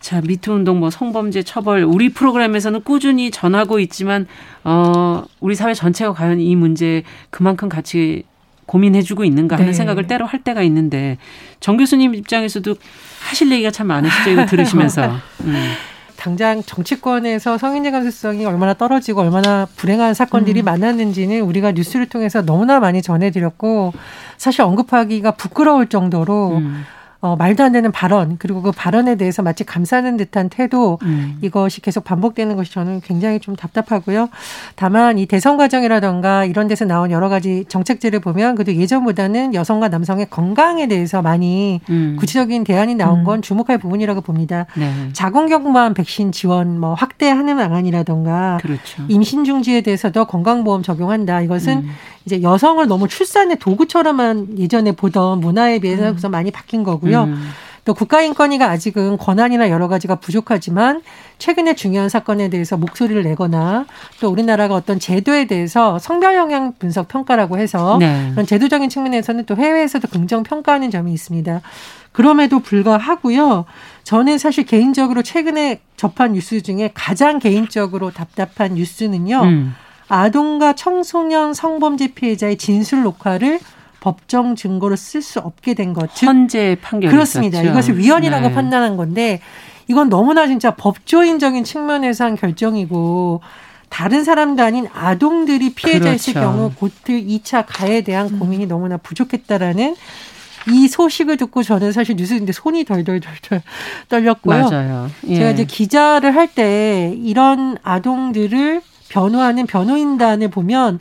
[0.00, 4.26] 자, 미투 운동 뭐 성범죄 처벌 우리 프로그램에서는 꾸준히 전하고 있지만
[4.62, 8.24] 어 우리 사회 전체가 과연 이 문제 그만큼 같이
[8.66, 9.72] 고민해주고 있는가 하는 네.
[9.72, 11.18] 생각을 때로 할 때가 있는데
[11.60, 12.74] 정 교수님 입장에서도
[13.28, 15.12] 하실 얘기가 참 많으시죠 이거 들으시면서.
[15.44, 15.72] 음.
[16.16, 20.64] 당장 정치권에서 성인지 감수성이 얼마나 떨어지고 얼마나 불행한 사건들이 음.
[20.64, 23.92] 많았는지는 우리가 뉴스를 통해서 너무나 많이 전해드렸고
[24.38, 26.84] 사실 언급하기가 부끄러울 정도로 음.
[27.24, 31.38] 어, 말도 안 되는 발언 그리고 그 발언에 대해서 마치 감싸는 듯한 태도 음.
[31.40, 34.28] 이것이 계속 반복되는 것이 저는 굉장히 좀 답답하고요.
[34.76, 40.26] 다만 이 대선 과정이라던가 이런 데서 나온 여러 가지 정책들을 보면 그래도 예전보다는 여성과 남성의
[40.28, 42.16] 건강에 대해서 많이 음.
[42.20, 43.24] 구체적인 대안이 나온 음.
[43.24, 44.66] 건 주목할 부분이라고 봅니다.
[44.76, 44.92] 네.
[45.14, 49.02] 자궁경부암 백신 지원 뭐 확대하는 방안이라던가 그렇죠.
[49.08, 51.40] 임신 중지에 대해서도 건강보험 적용한다.
[51.40, 51.90] 이것은 음.
[52.26, 56.30] 이제 여성을 너무 출산의 도구처럼만 예전에 보던 문화에 비해서 음.
[56.30, 57.24] 많이 바뀐 거고요.
[57.24, 57.50] 음.
[57.84, 61.02] 또 국가인권위가 아직은 권한이나 여러 가지가 부족하지만
[61.38, 63.84] 최근에 중요한 사건에 대해서 목소리를 내거나
[64.20, 68.30] 또 우리나라가 어떤 제도에 대해서 성별 영향 분석 평가라고 해서 네.
[68.30, 71.60] 그런 제도적인 측면에서는 또 해외에서도 긍정 평가하는 점이 있습니다.
[72.12, 73.66] 그럼에도 불구하고요.
[74.04, 79.42] 저는 사실 개인적으로 최근에 접한 뉴스 중에 가장 개인적으로 답답한 뉴스는요.
[79.42, 79.74] 음.
[80.08, 83.60] 아동과 청소년 성범죄 피해자의 진술 녹화를
[84.00, 86.14] 법정 증거로 쓸 수 없게 된 것.
[86.14, 87.58] 즉 헌재 판결 그렇습니다.
[87.58, 87.70] 있었죠.
[87.72, 88.54] 이것을 위헌이라고 네.
[88.54, 89.40] 판단한 건데
[89.88, 93.40] 이건 너무나 진짜 법조인적인 측면에서 한 결정이고
[93.88, 96.50] 다른 사람도 아닌 아동들이 피해자였을 그렇죠.
[96.52, 98.38] 경우 고트 2차 가해에 대한 음.
[98.38, 99.94] 고민이 너무나 부족했다라는
[100.70, 103.62] 이 소식을 듣고 저는 사실 뉴스인데 손이 덜덜덜덜
[104.08, 104.68] 떨렸고요.
[104.70, 105.10] 맞아요.
[105.28, 105.36] 예.
[105.36, 108.80] 제가 이제 기자를 할 때 이런 아동들을
[109.14, 110.98] 변호하는 변호인단을 보면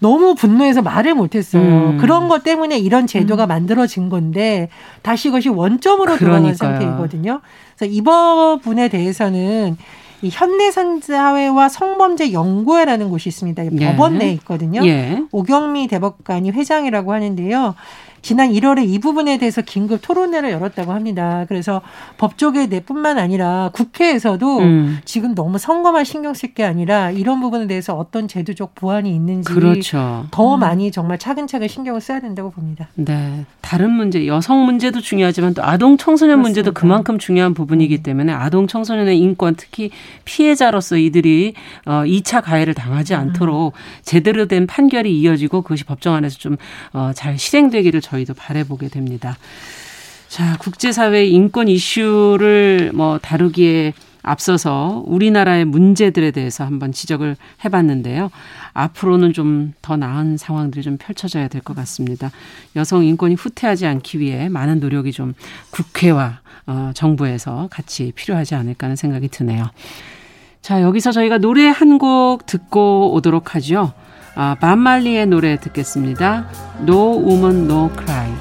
[0.00, 1.62] 너무 분노해서 말을 못했어요.
[1.62, 1.98] 음.
[1.98, 3.48] 그런 것 때문에 이런 제도가 음.
[3.48, 4.68] 만들어진 건데
[5.02, 7.40] 다시 이것이 원점으로 돌아간 상태이거든요.
[7.76, 9.76] 그래서 이 법분에 대해서는
[10.22, 13.64] 이 현대사회와 성범죄 연구회라는 곳이 있습니다.
[13.66, 13.86] 예.
[13.86, 14.84] 법원 내에 있거든요.
[14.84, 15.22] 예.
[15.30, 17.74] 오경미 대법관이 회장이라고 하는데요.
[18.24, 21.44] 지난 1월에 이 부분에 대해서 긴급 토론회를 열었다고 합니다.
[21.48, 21.80] 그래서
[22.18, 24.98] 법조계 내뿐만 아니라 국회에서도 음.
[25.04, 30.26] 지금 너무 선거만 신경 쓸 게 아니라 이런 부분에 대해서 어떤 제도적 보완이 있는지 그렇죠.
[30.30, 30.60] 더 음.
[30.60, 32.88] 많이 정말 차근차근 신경을 써야 된다고 봅니다.
[32.94, 33.44] 네.
[33.60, 36.48] 다른 문제, 여성 문제도 중요하지만 또 아동 청소년 그렇습니다.
[36.48, 38.02] 문제도 그만큼 중요한 부분이기 음.
[38.02, 39.90] 때문에 아동 청소년의 인권 특히
[40.24, 41.54] 피해자로서 이들이
[41.86, 43.20] 어 2차 가해를 당하지 음.
[43.20, 46.56] 않도록 제대로 된 판결이 이어지고 그것이 법정 안에서 좀
[46.92, 49.36] 어 잘 실행되기를 저 희도 바래보게 됩니다.
[50.28, 53.92] 자, 국제사회 인권 이슈를 뭐 다루기에
[54.26, 58.30] 앞서서 우리나라의 문제들에 대해서 한번 지적을 해봤는데요.
[58.72, 62.30] 앞으로는 좀 더 나은 상황들이 좀 펼쳐져야 될 것 같습니다.
[62.74, 65.34] 여성 인권이 후퇴하지 않기 위해 많은 노력이 좀
[65.70, 69.70] 국회와 어, 정부에서 같이 필요하지 않을까 하는 생각이 드네요.
[70.62, 73.92] 자, 여기서 저희가 노래 한 곡 듣고 오도록 하죠.
[74.36, 76.46] 아, 반말리의 노래 듣겠습니다.
[76.80, 78.32] No Woman No Cry.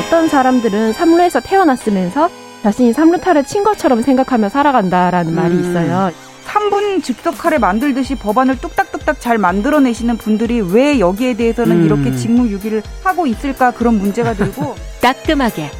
[0.00, 2.30] 어떤 사람들은 삼루에서 태어났으면서
[2.62, 5.36] 자신이 삼루타를 친 것처럼 생각하며 살아간다라는 음.
[5.36, 6.10] 말이 있어요.
[6.46, 11.84] 3분 즉석칼에 만들듯이 법안을 뚝딱뚝딱 잘 만들어내시는 분들이 왜 여기에 대해서는 음.
[11.84, 14.74] 이렇게 직무유기를 하고 있을까 그런 문제가 들고
[15.08, 15.70] 따끔하게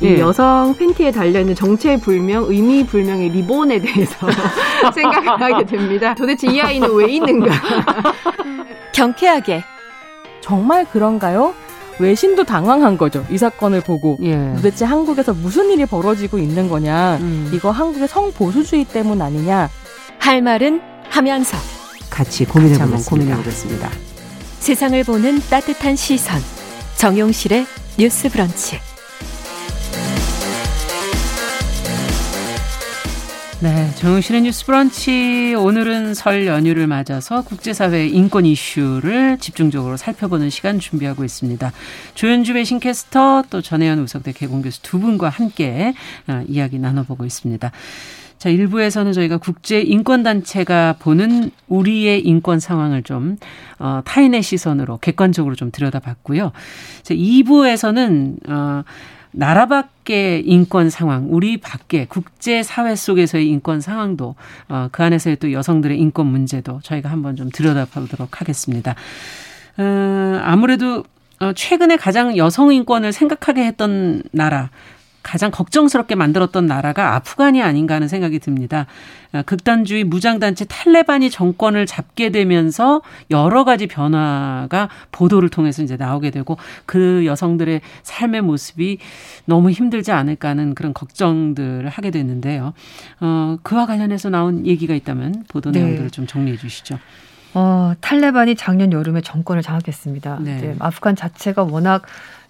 [0.00, 0.18] 이 예.
[0.20, 4.26] 여성 팬티에 달려있는 정체불명, 의미불명의 리본에 대해서
[4.94, 6.14] 생각을 하게 됩니다.
[6.14, 7.50] 도대체 이 아이는 왜 있는가?
[8.94, 9.62] 경쾌하게.
[10.40, 11.52] 정말 그런가요?
[11.98, 13.26] 외신도 당황한 거죠.
[13.28, 14.54] 이 사건을 보고 예.
[14.56, 17.18] 도대체 한국에서 무슨 일이 벌어지고 있는 거냐?
[17.20, 17.50] 음.
[17.52, 19.68] 이거 한국의 성보수주의 때문 아니냐?
[20.18, 21.58] 할 말은 하면서
[22.08, 23.90] 같이 고민해보면 고민해보겠습니다.
[24.60, 26.40] 세상을 보는 따뜻한 시선
[26.96, 27.66] 정용실의
[28.00, 28.78] 뉴스 브런치.
[33.60, 41.24] 네, 정용실의 뉴스 브런치 오늘은 설 연휴를 맞아서 국제사회 인권 이슈를 집중적으로 살펴보는 시간 준비하고
[41.24, 41.72] 있습니다.
[42.14, 45.92] 조현주 배신캐스터 또 전혜연 우석대 개공 교수 두 분과 함께
[46.26, 47.70] 어, 이야기 나눠보고 있습니다.
[48.40, 53.36] 자, 일부에서는 저희가 국제 인권 단체가 보는 우리의 인권 상황을 좀
[53.78, 56.50] 어, 타인의 시선으로 객관적으로 좀 들여다봤고요.
[57.02, 58.84] 자, 2부에서는 어
[59.32, 64.34] 나라 밖의 인권 상황, 우리 밖의 국제 사회 속에서의 인권 상황도
[64.70, 68.94] 어, 그 안에서의 또 여성들의 인권 문제도 저희가 한번 좀 들여다보도록 하겠습니다.
[69.76, 71.04] 어, 아무래도
[71.40, 74.70] 어, 최근에 가장 여성 인권을 생각하게 했던 나라
[75.22, 78.86] 가장 걱정스럽게 만들었던 나라가 아프간이 아닌가 하는 생각이 듭니다.
[79.32, 86.56] 어, 극단주의 무장단체 탈레반이 정권을 잡게 되면서 여러 가지 변화가 보도를 통해서 이제 나오게 되고
[86.86, 88.98] 그 여성들의 삶의 모습이
[89.44, 92.72] 너무 힘들지 않을까 하는 그런 걱정들을 하게 됐는데요.
[93.20, 95.80] 어, 그와 관련해서 나온 얘기가 있다면 보도 네.
[95.80, 96.98] 내용들을 좀 정리해 주시죠.
[97.52, 100.38] 어, 탈레반이 작년 여름에 정권을 장악했습니다.
[100.42, 100.76] 네.
[100.78, 102.02] 아프간 자체가 워낙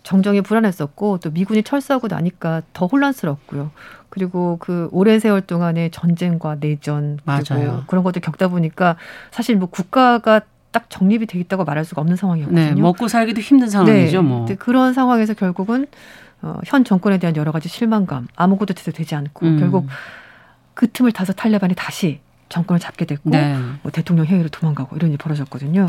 [0.02, 3.70] 정정이 불안했었고 또 미군이 철수하고 나니까 더 혼란스럽고요.
[4.08, 7.84] 그리고 그 오랜 세월 동안의 전쟁과 내전 그리고 맞아요.
[7.86, 8.96] 그런 것들 겪다 보니까
[9.30, 10.40] 사실 뭐 국가가
[10.72, 12.74] 딱 정립이 돼 있다고 말할 수가 없는 상황이었거든요.
[12.74, 14.22] 네, 먹고 살기도 힘든 상황이죠.
[14.22, 14.46] 네, 뭐.
[14.58, 15.86] 그런 상황에서 결국은
[16.42, 19.58] 어, 현 정권에 대한 여러 가지 실망감, 아무것도 제대로 되지 않고 음.
[19.58, 19.86] 결국
[20.74, 23.56] 그 틈을 타서 탈레반이 다시 정권을 잡게 됐고 네.
[23.82, 25.88] 뭐 대통령 회의로 도망가고 이런 일이 벌어졌거든요.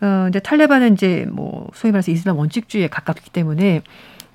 [0.00, 3.82] 어, 이제 탈레반은 이제 뭐 소위 말해서 이슬람 원칙주의에 가깝기 때문에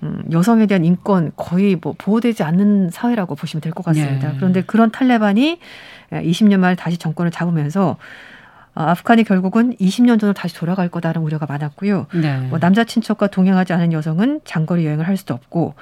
[0.03, 4.29] 음, 여성에 대한 인권 거의 뭐 보호되지 않는 사회라고 보시면 될 것 같습니다.
[4.29, 4.35] 네.
[4.37, 5.59] 그런데 그런 탈레반이
[6.11, 7.97] 20년 만에 다시 정권을 잡으면서
[8.75, 12.07] 어, 아프간이 결국은 20년 전으로 다시 돌아갈 거다라는 우려가 많았고요.
[12.15, 12.37] 네.
[12.49, 15.75] 뭐 남자 친척과 동행하지 않은 여성은 장거리 여행을 할 수도 없고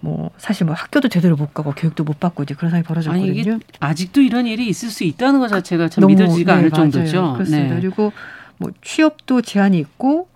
[0.00, 3.58] 뭐 사실 뭐 학교도 제대로 못 가고 교육도 못 받고 이제 그런 상황이 벌어졌거든요.
[3.80, 6.90] 아직도 이런 일이 있을 수 있다는 것 자체가 참 너무, 믿어지지가 네, 않을 맞아요.
[6.90, 7.32] 정도죠.
[7.34, 7.74] 그렇습니다.
[7.74, 7.80] 네.
[7.80, 8.12] 그리고
[8.58, 10.28] 뭐 취업도 제한이 있고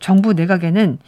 [0.00, 0.98] 정부 내각에는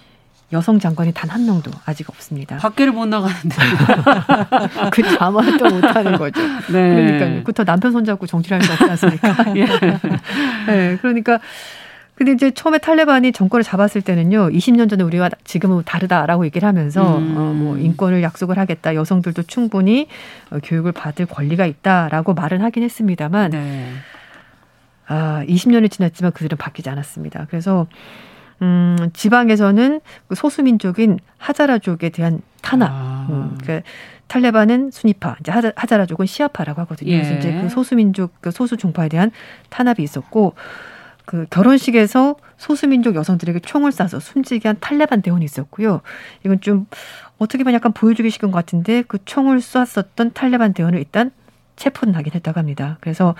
[0.52, 2.56] 여성 장관이 단 한 명도 아직 없습니다.
[2.56, 3.54] 밖에를 못 나가는데.
[4.92, 6.40] 그 아무것도 못 하는 거죠.
[6.72, 6.94] 네.
[6.94, 9.34] 그러니까 그렇다 남편 손잡고 정치를 할 수 없지 않습니까?
[9.56, 9.66] 예.
[10.66, 10.96] 네.
[11.02, 11.38] 그러니까
[12.14, 17.34] 근데 이제 처음에 탈레반이 정권을 잡았을 때는요, 20년 전에 우리와 지금은 다르다라고 얘기를 하면서 음.
[17.36, 20.08] 어, 뭐 인권을 약속을 하겠다, 여성들도 충분히
[20.50, 23.88] 어, 교육을 받을 권리가 있다라고 말은 하긴 했습니다만, 네.
[25.08, 27.46] 아, 20년이 지났지만 그들은 바뀌지 않았습니다.
[27.48, 27.86] 그래서
[28.60, 32.90] 음, 지방에서는 그 소수민족인 하자라족에 대한 탄압.
[32.92, 33.26] 아.
[33.30, 33.80] 음, 그
[34.26, 37.12] 탈레반은 순위파, 이제 하자, 하자라족은 시아파라고 하거든요.
[37.12, 37.22] 예.
[37.22, 39.30] 그래서 이제 그 소수민족, 그 소수 종파에 대한
[39.70, 40.54] 탄압이 있었고,
[41.24, 46.00] 그 결혼식에서 소수민족 여성들에게 총을 쏴서 숨지게 한 탈레반 대원이 있었고요.
[46.44, 46.86] 이건 좀
[47.36, 51.30] 어떻게 보면 약간 보여주기 식은 것 같은데 그 총을 쐈었던 탈레반 대원을 일단
[51.78, 52.98] 체포는 하긴 했다고 합니다.
[53.00, 53.34] 그래서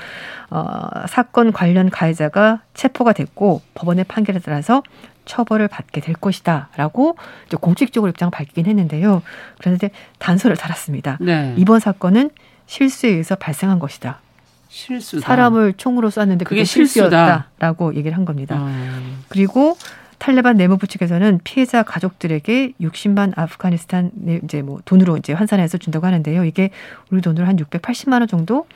[0.49, 4.83] 어, 사건 관련 가해자가 체포가 됐고 법원의 판결에 따라서
[5.25, 7.17] 처벌을 받게 될 것이다라고
[7.61, 9.23] 공식적으로 입장을 밝히긴 했는데요.
[9.59, 11.19] 그런데 단서를 달았습니다.
[11.21, 11.55] 네.
[11.59, 12.31] 이번 사건은
[12.67, 14.21] 실수에 의해서 발생한 것이다.
[14.69, 15.27] 실수다.
[15.27, 18.57] 사람을 총으로 쐈는데 그게, 그게 실수였다라고 얘기를 한 겁니다.
[18.57, 19.23] 음.
[19.29, 19.77] 그리고
[20.19, 24.11] 탈레반 내무부 측에서는 피해자 가족들에게 60만 아프가니스탄
[24.45, 26.45] 이제 뭐 돈으로 이제 환산해서 준다고 하는데요.
[26.45, 26.71] 이게
[27.11, 28.67] 우리 돈으로 한 680만 원 정도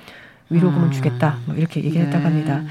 [0.50, 0.90] 위로금을 아.
[0.90, 1.38] 주겠다.
[1.46, 2.06] 뭐 이렇게 얘기를 네.
[2.06, 2.62] 했다고 합니다.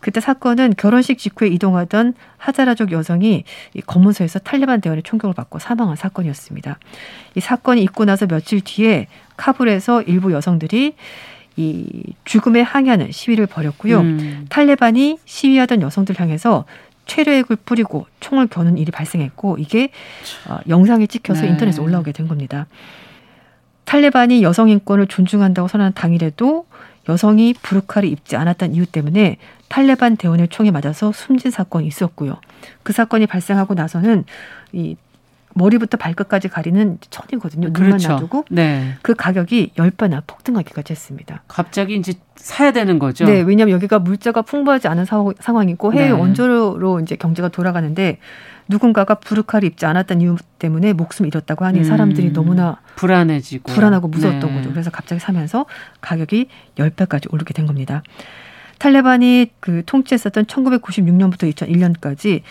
[0.00, 6.78] 그때 사건은 결혼식 직후에 이동하던 하자라족 여성이 이 검문소에서 탈레반 대원의 총격을 받고 사망한 사건이었습니다.
[7.36, 9.06] 이 사건이 있고 나서 며칠 뒤에
[9.38, 10.94] 카불에서 일부 여성들이
[11.56, 14.00] 이 죽음에 항의하는 시위를 벌였고요.
[14.00, 14.46] 음.
[14.50, 16.66] 탈레반이 시위하던 여성들 향해서
[17.06, 19.90] 최루액을 뿌리고 총을 겨눈 일이 발생했고 이게
[20.48, 21.48] 어, 영상이 찍혀서 네.
[21.48, 22.66] 인터넷에 올라오게 된 겁니다.
[23.84, 26.66] 탈레반이 여성 인권을 존중한다고 선언한 당일에도
[27.08, 29.36] 여성이 부르카를 입지 않았다는 이유 때문에
[29.68, 32.40] 탈레반 대원의 총에 맞아서 숨진 사건이 있었고요.
[32.82, 34.24] 그 사건이 발생하고 나서는
[34.72, 34.96] 이
[35.54, 37.68] 머리부터 발끝까지 가리는 천이거든요.
[37.68, 38.08] 눈만 그렇죠.
[38.10, 38.94] 놔두고 네.
[39.02, 41.42] 그 가격이 열배나 폭등하기까지 했습니다.
[41.48, 43.24] 갑자기 이제 사야 되는 거죠.
[43.24, 45.04] 네, 왜냐하면 여기가 물자가 풍부하지 않은
[45.40, 46.10] 상황이고 해외 네.
[46.10, 48.18] 원조로 이제 경제가 돌아가는데
[48.68, 54.50] 누군가가 부르카를 입지 않았다는 이유 때문에 목숨 잃었다고 하니 음, 사람들이 너무나 불안해지고 불안하고 무서웠던
[54.50, 54.56] 네.
[54.56, 54.70] 거죠.
[54.70, 55.66] 그래서 갑자기 사면서
[56.00, 58.02] 가격이 열배까지 오르게 된 겁니다.
[58.78, 62.42] 탈레반이 그 통치했었던 1996년부터 2001년까지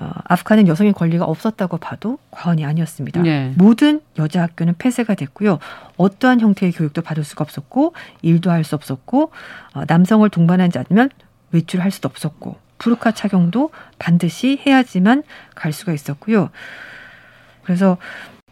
[0.00, 3.20] 어, 아프간은 여성의 권리가 없었다고 봐도 과언이 아니었습니다.
[3.22, 3.52] 네.
[3.56, 5.58] 모든 여자 학교는 폐쇄가 됐고요.
[5.96, 9.32] 어떠한 형태의 교육도 받을 수가 없었고 일도 할 수 없었고
[9.74, 11.10] 어, 남성을 동반하지 않으면
[11.52, 16.50] 외출할 수도 없었고 부르카 착용도 반드시 해야지만 갈 수가 있었고요.
[17.64, 17.96] 그래서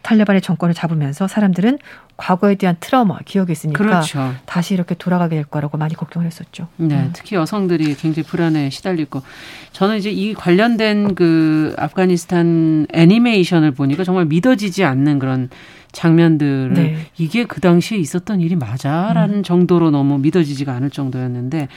[0.03, 1.79] 탈레반의 정권을 잡으면서 사람들은
[2.17, 4.35] 과거에 대한 트라우마, 기억이 있으니까 그렇죠.
[4.47, 6.69] 다시 이렇게 돌아가게 될 거라고 많이 걱정을 했었죠.
[6.77, 7.11] 네, 음.
[7.13, 9.23] 특히 여성들이 굉장히 불안에 시달릴 거.
[9.73, 15.51] 저는 이제 이 관련된 그 아프가니스탄 애니메이션을 보니까 정말 믿어지지 않는 그런
[15.93, 17.07] 장면들을 네.
[17.19, 19.43] 이게 그 당시에 있었던 일이 맞아라는 음.
[19.43, 21.69] 정도로 너무 믿어지지가 않을 정도였는데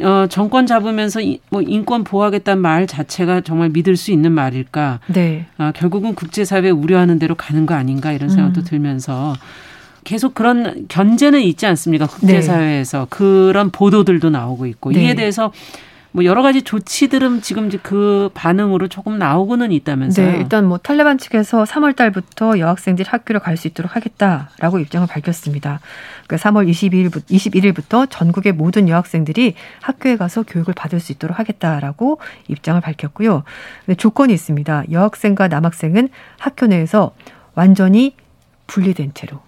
[0.00, 5.00] 어, 정권 잡으면서 이, 뭐 인권 보호하겠다는 말 자체가 정말 믿을 수 있는 말일까?
[5.08, 5.46] 네.
[5.58, 8.64] 아, 결국은 국제사회 우려하는 대로 가는 거 아닌가 이런 생각도 음.
[8.64, 9.34] 들면서
[10.04, 12.06] 계속 그런 견제는 있지 않습니까?
[12.06, 13.06] 국제사회에서 네.
[13.10, 15.02] 그런 보도들도 나오고 있고 네.
[15.02, 15.52] 이에 대해서
[16.14, 20.30] 뭐 여러 가지 조치들은 지금 그 반응으로 조금 나오고는 있다면서요.
[20.30, 25.80] 네, 일단 뭐 탈레반 측에서 3월 달부터 여학생들이 학교를 갈 수 있도록 하겠다라고 입장을 밝혔습니다.
[26.26, 32.80] 그러니까 3월 22일부터 21일부터 전국의 모든 여학생들이 학교에 가서 교육을 받을 수 있도록 하겠다라고 입장을
[32.80, 33.44] 밝혔고요.
[33.96, 34.84] 조건이 있습니다.
[34.90, 37.12] 여학생과 남학생은 학교 내에서
[37.54, 38.16] 완전히
[38.66, 39.40] 분리된 채로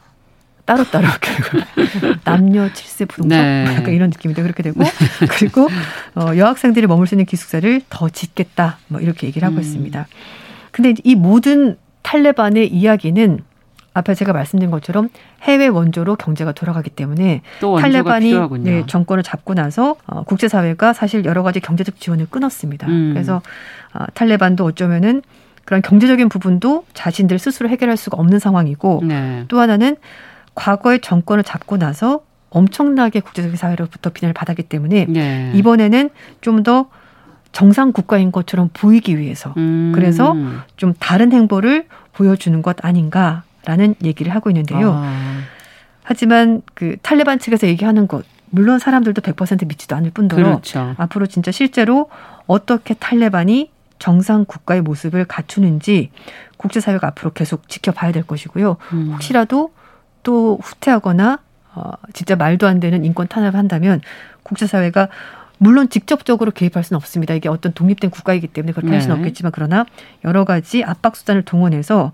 [0.64, 3.64] 따로따로 교육을 남녀 7세 부동석 네.
[3.76, 4.82] 약간 이런 느낌인데 그렇게 되고
[5.30, 5.68] 그리고
[6.14, 9.60] 어, 여학생들이 머물 수 있는 기숙사를 더 짓겠다 뭐 이렇게 얘기를 하고 음.
[9.60, 10.06] 있습니다.
[10.70, 13.40] 근데 이 모든 탈레반의 이야기는
[13.94, 15.08] 앞에 제가 말씀드린 것처럼
[15.42, 21.60] 해외 원조로 경제가 돌아가기 때문에 탈레반이 네, 정권을 잡고 나서 어, 국제사회가 사실 여러 가지
[21.60, 22.88] 경제적 지원을 끊었습니다.
[22.88, 23.12] 음.
[23.14, 23.40] 그래서
[23.92, 25.22] 어, 탈레반도 어쩌면은
[25.64, 29.44] 그런 경제적인 부분도 자신들 스스로 해결할 수가 없는 상황이고 네.
[29.48, 29.96] 또 하나는
[30.54, 35.52] 과거의 정권을 잡고 나서 엄청나게 국제적 사회로부터 비난을 받았기 때문에 네.
[35.54, 36.88] 이번에는 좀 더
[37.54, 39.92] 정상 국가인 것처럼 보이기 위해서 음.
[39.94, 40.36] 그래서
[40.76, 44.92] 좀 다른 행보를 보여주는 것 아닌가라는 얘기를 하고 있는데요.
[44.92, 45.38] 아.
[46.02, 50.94] 하지만 그 탈레반 측에서 얘기하는 것 물론 사람들도 100% 믿지도 않을 뿐더러 그렇죠.
[50.98, 52.10] 앞으로 진짜 실제로
[52.46, 56.10] 어떻게 탈레반이 정상 국가의 모습을 갖추는지
[56.56, 58.76] 국제사회가 앞으로 계속 지켜봐야 될 것이고요.
[58.92, 59.10] 음.
[59.12, 59.70] 혹시라도
[60.24, 61.38] 또 후퇴하거나
[61.76, 64.00] 어, 진짜 말도 안 되는 인권 탄압을 한다면
[64.42, 65.08] 국제사회가
[65.58, 67.32] 물론 직접적으로 개입할 수는 없습니다.
[67.32, 69.20] 이게 어떤 독립된 국가이기 때문에 그렇게 할 수는 네.
[69.20, 69.86] 없겠지만 그러나
[70.24, 72.12] 여러 가지 압박 수단을 동원해서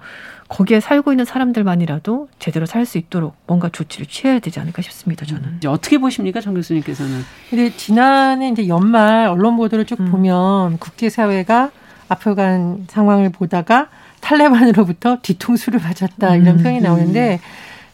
[0.48, 5.24] 거기에 살고 있는 사람들만이라도 제대로 살 수 있도록 뭔가 조치를 취해야 되지 않을까 싶습니다.
[5.24, 5.44] 저는.
[5.44, 7.22] 음, 어떻게 보십니까, 정 교수님께서는?
[7.48, 10.10] 근데 지난해 이제 연말 언론 보도를 쭉 음.
[10.10, 11.70] 보면 국제사회가
[12.08, 13.88] 아프간 상황을 보다가
[14.20, 16.62] 탈레반으로부터 뒤통수를 맞았다 이런 음.
[16.62, 17.40] 표현이 나오는데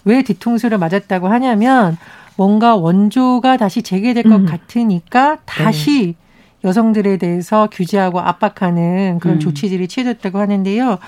[0.06, 1.98] 왜 뒤통수를 맞았다고 하냐면
[2.36, 4.46] 뭔가 원조가 다시 재개될 것 음.
[4.46, 6.26] 같으니까 다시 네.
[6.64, 9.40] 여성들에 대해서 규제하고 압박하는 그런 음.
[9.40, 10.98] 조치들이 취해졌다고 하는데요.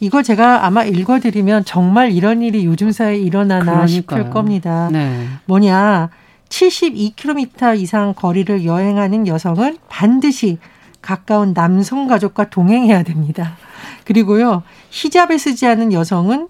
[0.00, 3.86] 이거 제가 아마 읽어드리면 정말 이런 일이 요즘 사회에 일어나나 그러니까요.
[3.86, 4.88] 싶을 겁니다.
[4.92, 5.26] 네.
[5.46, 6.10] 뭐냐.
[6.48, 10.58] 72km 이상 거리를 여행하는 여성은 반드시
[11.02, 13.56] 가까운 남성 가족과 동행해야 됩니다.
[14.04, 16.48] 그리고요, 히잡을 쓰지 않은 여성은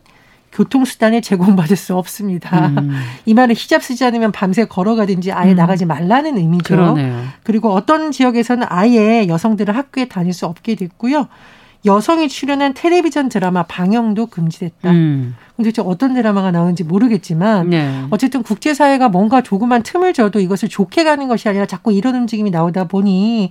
[0.56, 2.68] 교통수단을 제공받을 수 없습니다.
[2.68, 2.98] 음.
[3.26, 5.56] 이 말은 히잡 쓰지 않으면 밤새 걸어가든지 아예 음.
[5.56, 6.74] 나가지 말라는 의미죠.
[6.74, 7.24] 그러네요.
[7.42, 11.28] 그리고 어떤 지역에서는 아예 여성들을 학교에 다닐 수 없게 됐고요.
[11.84, 14.90] 여성이 출연한 텔레비전 드라마 방영도 금지됐다.
[14.90, 15.36] 음.
[15.56, 18.04] 근데 어떤 드라마가 나오는지 모르겠지만 네.
[18.10, 22.84] 어쨌든 국제사회가 뭔가 조그만 틈을 줘도 이것을 좋게 가는 것이 아니라 자꾸 이런 움직임이 나오다
[22.84, 23.50] 보니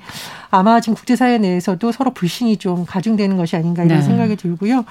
[0.51, 4.05] 아마 지금 국제사회 내에서도 서로 불신이 좀 가중되는 것이 아닌가 이런 네.
[4.05, 4.85] 생각이 들고요.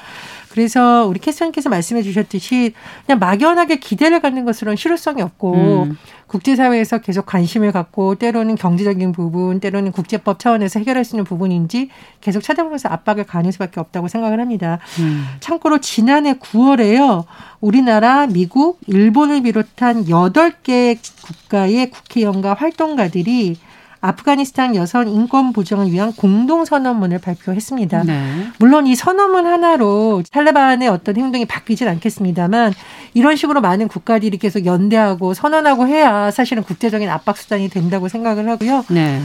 [0.54, 2.74] 그래서 우리 캐스터님께서 말씀해 주셨듯이
[3.06, 5.98] 그냥 막연하게 기대를 갖는 것으로는 실효성이 없고 음.
[6.28, 12.42] 국제사회에서 계속 관심을 갖고 때로는 경제적인 부분, 때로는 국제법 차원에서 해결할 수 있는 부분인지 계속
[12.42, 14.78] 찾아보면서 압박을 가는 수밖에 없다고 생각을 합니다.
[15.00, 15.26] 음.
[15.40, 17.03] 참고로 지난해 9월에요.
[17.60, 23.56] 우리나라, 미국, 일본을 비롯한 8개 국가의 국회의원과 활동가들이
[24.04, 28.04] 아프가니스탄 여성 인권 보장을 위한 공동 선언문을 발표했습니다.
[28.04, 28.48] 네.
[28.58, 32.74] 물론 이 선언문 하나로 탈레반의 어떤 행동이 바뀌진 않겠습니다만
[33.14, 38.84] 이런 식으로 많은 국가들이 계속 연대하고 선언하고 해야 사실은 국제적인 압박 수단이 된다고 생각을 하고요.
[38.90, 39.22] 네.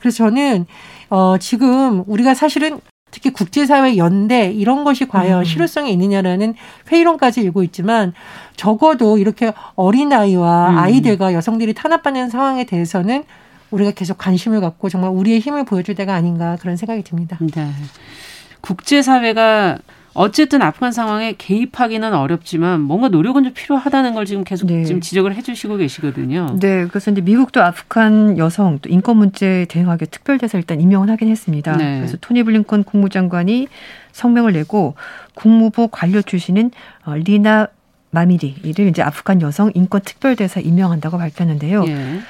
[0.00, 0.64] 그래서 저는
[1.10, 2.80] 어 지금 우리가 사실은
[3.14, 5.44] 특히 국제사회 연대 이런 것이 과연 음.
[5.44, 6.56] 실효성이 있느냐라는
[6.90, 8.12] 회의론까지 일고 있지만
[8.56, 10.78] 적어도 이렇게 어린아이와 음.
[10.78, 13.22] 아이들과 여성들이 탄압받는 상황에 대해서는
[13.70, 17.38] 우리가 계속 관심을 갖고 정말 우리의 힘을 보여줄 때가 아닌가 그런 생각이 듭니다.
[17.40, 17.70] 네.
[18.60, 19.78] 국제사회가
[20.14, 24.84] 어쨌든 아프간 상황에 개입하기는 어렵지만 뭔가 노력은 좀 필요하다는 걸 지금 계속 네.
[24.84, 26.56] 지금 지적을 해주시고 계시거든요.
[26.60, 31.76] 네, 그래서 이제 미국도 아프간 여성 또 인권 문제에 대응하기 특별대사 일단 임명을 하긴 했습니다.
[31.76, 31.98] 네.
[31.98, 33.66] 그래서 토니 블링컨 국무장관이
[34.12, 34.94] 성명을 내고
[35.34, 36.70] 국무부 관료 출신인
[37.04, 37.66] 어, 리나
[38.10, 41.84] 마미리를 이제 아프간 여성 인권 특별대사 임명한다고 밝혔는데요.
[41.88, 42.20] 예.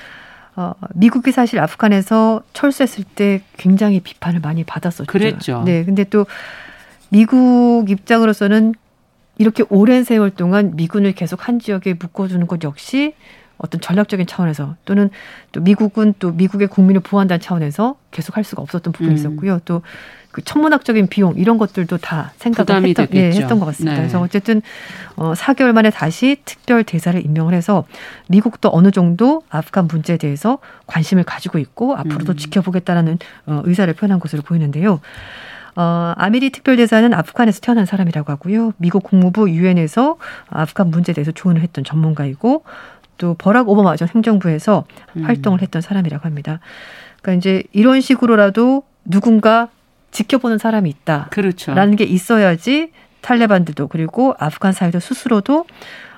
[0.56, 5.06] 어, 미국이 사실 아프간에서 철수했을 때 굉장히 비판을 많이 받았었죠.
[5.06, 5.62] 그랬죠.
[5.66, 5.84] 네.
[5.84, 6.26] 근데 또
[7.14, 8.74] 미국 입장으로서는
[9.38, 13.14] 이렇게 오랜 세월 동안 미군을 계속 한 지역에 묶어주는 것 역시
[13.56, 15.10] 어떤 전략적인 차원에서 또는
[15.52, 19.16] 또 미국은 또 미국의 국민을 보호한다는 차원에서 계속 할 수가 없었던 부분이 음.
[19.16, 19.60] 있었고요.
[19.64, 19.82] 또
[20.34, 23.94] 그 천문학적인 비용 이런 것들도 다 생각을 했던, 예, 했던 것 같습니다.
[23.94, 24.00] 네.
[24.00, 24.62] 그래서 어쨌든
[25.14, 27.84] 어 4개월 만에 다시 특별 대사를 임명을 해서
[28.26, 30.58] 미국도 어느 정도 아프간 문제에 대해서
[30.88, 32.36] 관심을 가지고 있고 앞으로도 음.
[32.36, 34.98] 지켜보겠다라는 어 의사를 표현한 것으로 보이는데요.
[35.76, 38.72] 어, 아미리 특별대사는 아프간에서 태어난 사람이라고 하고요.
[38.76, 40.16] 미국 국무부 유엔에서
[40.48, 42.64] 아프간 문제에 대해서 조언을 했던 전문가이고
[43.18, 44.84] 또 버락 오바마 전 행정부에서
[45.16, 45.24] 음.
[45.24, 46.60] 활동을 했던 사람이라고 합니다.
[47.22, 49.68] 그러니까 이제 이런 식으로라도 누군가
[50.10, 51.28] 지켜보는 사람이 있다.
[51.30, 51.74] 그렇죠.
[51.74, 55.66] 라는 게 있어야지 탈레반들도 그리고 아프간 사회도 스스로도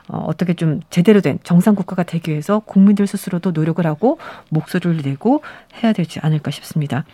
[0.09, 4.19] 어, 어떻게 좀 제대로 된 정상 국가가 되기 위해서 국민들 스스로도 노력을 하고
[4.51, 5.43] 목소리를 내고
[5.83, 7.05] 해야 되지 않을까 싶습니다.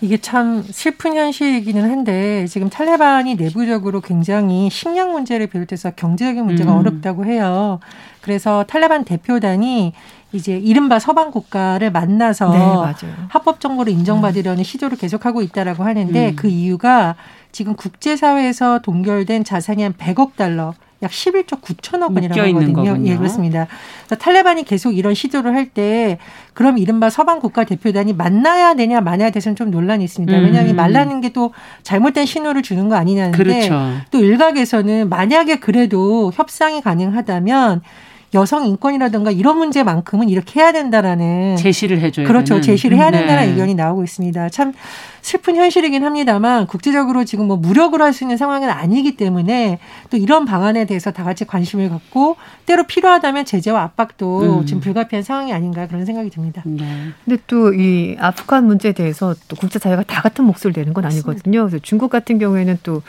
[0.00, 6.78] 이게 참 슬픈 현실이기는 한데 지금 탈레반이 내부적으로 굉장히 식량 문제를 비롯해서 경제적인 문제가 음.
[6.78, 7.80] 어렵다고 해요.
[8.20, 9.94] 그래서 탈레반 대표단이
[10.32, 14.64] 이제 이른바 서방 국가를 만나서 네, 합법 정보를 인정받으려는 음.
[14.64, 16.36] 시도를 계속하고 있다라고 하는데 음.
[16.36, 17.14] 그 이유가
[17.52, 20.74] 지금 국제사회에서 동결된 자산이 한 100억 달러
[21.06, 22.96] 약 11조 9천억 원이라고 하거든요.
[23.08, 23.68] 예, 그렇습니다.
[24.06, 26.18] 그래서 탈레반이 계속 이런 시도를 할 때
[26.54, 30.36] 그럼 이른바 서방 국가 대표단이 만나야 되냐 마냐에 대해서는 좀 논란이 있습니다.
[30.38, 30.76] 왜냐하면 음.
[30.76, 31.52] 말라는 게 또
[31.82, 33.92] 잘못된 신호를 주는 거 아니냐는데 그렇죠.
[34.10, 37.82] 또 일각에서는 만약에 그래도 협상이 가능하다면
[38.34, 42.62] 여성 인권이라든가 이런 문제만큼은 이렇게 해야 된다라는 제시를 해줘야 그렇죠 되는.
[42.62, 43.50] 제시를 해야 된다는 네.
[43.50, 44.48] 의견이 나오고 있습니다.
[44.50, 44.72] 참
[45.22, 49.78] 슬픈 현실이긴 합니다만 국제적으로 지금 뭐 무력으로 할 수 있는 상황은 아니기 때문에
[50.10, 54.66] 또 이런 방안에 대해서 다 같이 관심을 갖고 때로 필요하다면 제재와 압박도 음.
[54.66, 56.62] 지금 불가피한 상황이 아닌가 그런 생각이 듭니다.
[56.64, 56.84] 네.
[57.24, 61.60] 근데 또 이 아프간 문제에 대해서 또 국제사회가 다 같은 몫을 내는 건 아니거든요.
[61.66, 63.02] 그래서 중국 같은 경우에는 또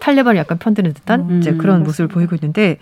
[0.00, 1.40] 탈레반을 약간 편드는 듯한 음.
[1.40, 2.78] 이제 그런 모습을 보이고 있는데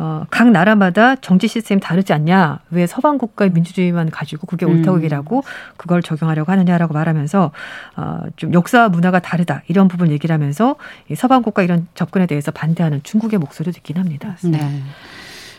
[0.00, 2.60] 어, 각 나라마다 정치 시스템이 다르지 않냐?
[2.70, 5.04] 왜 서방 국가의 민주주의만 가지고 그게 옳다고 음.
[5.04, 5.44] 얘기하고
[5.76, 7.50] 그걸 적용하려고 하느냐라고 말하면서
[7.96, 10.76] 어, 좀 역사 문화가 다르다 이런 부분 얘기를 하면서
[11.10, 14.38] 이 서방 국가 이런 접근에 대해서 반대하는 중국의 목소리도 듣긴 합니다.
[14.42, 14.82] 네.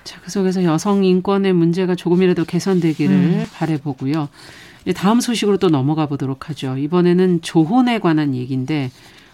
[0.04, 3.46] 자, 그 속에서 여성 인권의 문제가 조금이라도 개선되기를 음.
[3.54, 4.28] 바래보고요.
[4.96, 6.78] 다음 소식으로 또 넘어가 보도록 하죠.
[6.78, 8.90] 이번에는 조혼에 관한 얘기인데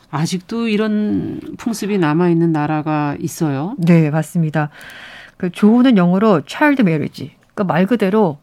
[0.09, 3.75] 아직도 이런 풍습이 남아 있는 나라가 있어요.
[3.77, 4.69] 네, 맞습니다.
[5.37, 7.31] 그 조혼은 영어로 child marriage.
[7.53, 8.37] 그러니까 말 그대로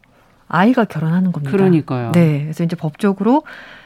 [0.47, 1.51] 아이가 결혼하는 겁니다.
[1.51, 2.11] 그러니까요.
[2.11, 3.43] 네, 그래서 이제 법적으로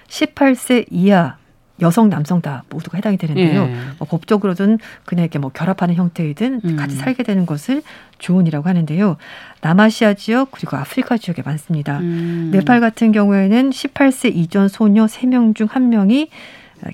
[0.07, 1.38] 18세 이하
[1.82, 3.63] 여성 남성 다 모두가 해당이 되는데요.
[3.63, 3.75] 예.
[3.97, 6.75] 뭐 법적으로든 그냥 이렇게 뭐 결합하는 형태이든 음.
[6.75, 7.82] 같이 살게 되는 것을
[8.17, 9.17] 조혼이라고 하는데요.
[9.61, 11.99] 남아시아 지역 그리고 아프리카 지역에 많습니다.
[11.99, 12.49] 음.
[12.51, 16.27] 네팔 같은 경우에는 18세 이전 소녀 3명 중 1명이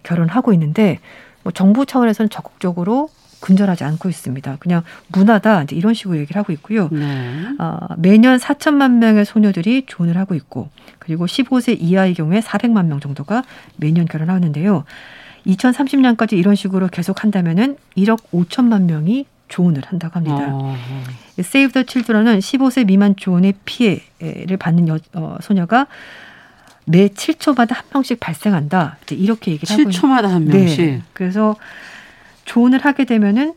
[0.04, 1.00] 결혼하고 있는데
[1.44, 3.10] 뭐 정부 차원에서는 적극적으로
[3.40, 4.58] 근절하지 않고 있습니다.
[4.60, 6.90] 그냥 문화다 이제 이런 식으로 얘기를 하고 있고요.
[6.92, 7.46] 네.
[7.60, 13.44] 어, 매년 4천만 명의 소녀들이 조혼을 하고 있고 그리고 15세 이하의 경우에 400만 명 정도가
[13.76, 14.84] 매년 결혼하는데요.
[15.46, 20.50] 2030년까지 이런 식으로 계속 한다면은 1억 5천만 명이 조언을 한다고 합니다.
[20.52, 20.76] 어.
[21.40, 25.86] 세이브 더 칠드런은 15세 미만 조언의 피해를 받는 여, 어, 소녀가
[26.86, 28.98] 매 7초마다 한 명씩 발생한다.
[29.12, 30.86] 이렇게 얘기를 하고 7초마다 한 명씩.
[30.86, 31.02] 네.
[31.14, 31.56] 그래서
[32.46, 33.54] 조언을 하게 되면은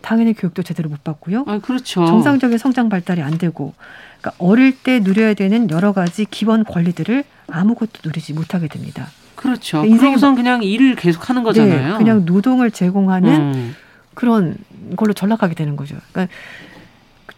[0.00, 1.44] 당연히 교육도 제대로 못 받고요.
[1.46, 2.06] 아, 그렇죠.
[2.06, 3.74] 정상적인 성장 발달이 안 되고
[4.20, 9.08] 그러니까 어릴 때 누려야 되는 여러 가지 기본 권리들을 아무것도 누리지 못하게 됩니다.
[9.34, 9.78] 그렇죠.
[9.78, 11.92] 그러니까 인생에 우선 그냥 일을 계속 하는 거잖아요.
[11.92, 13.76] 네, 그냥 노동을 제공하는 음.
[14.14, 14.56] 그런
[14.96, 15.96] 걸로 전락하게 되는 거죠.
[16.12, 16.34] 그러니까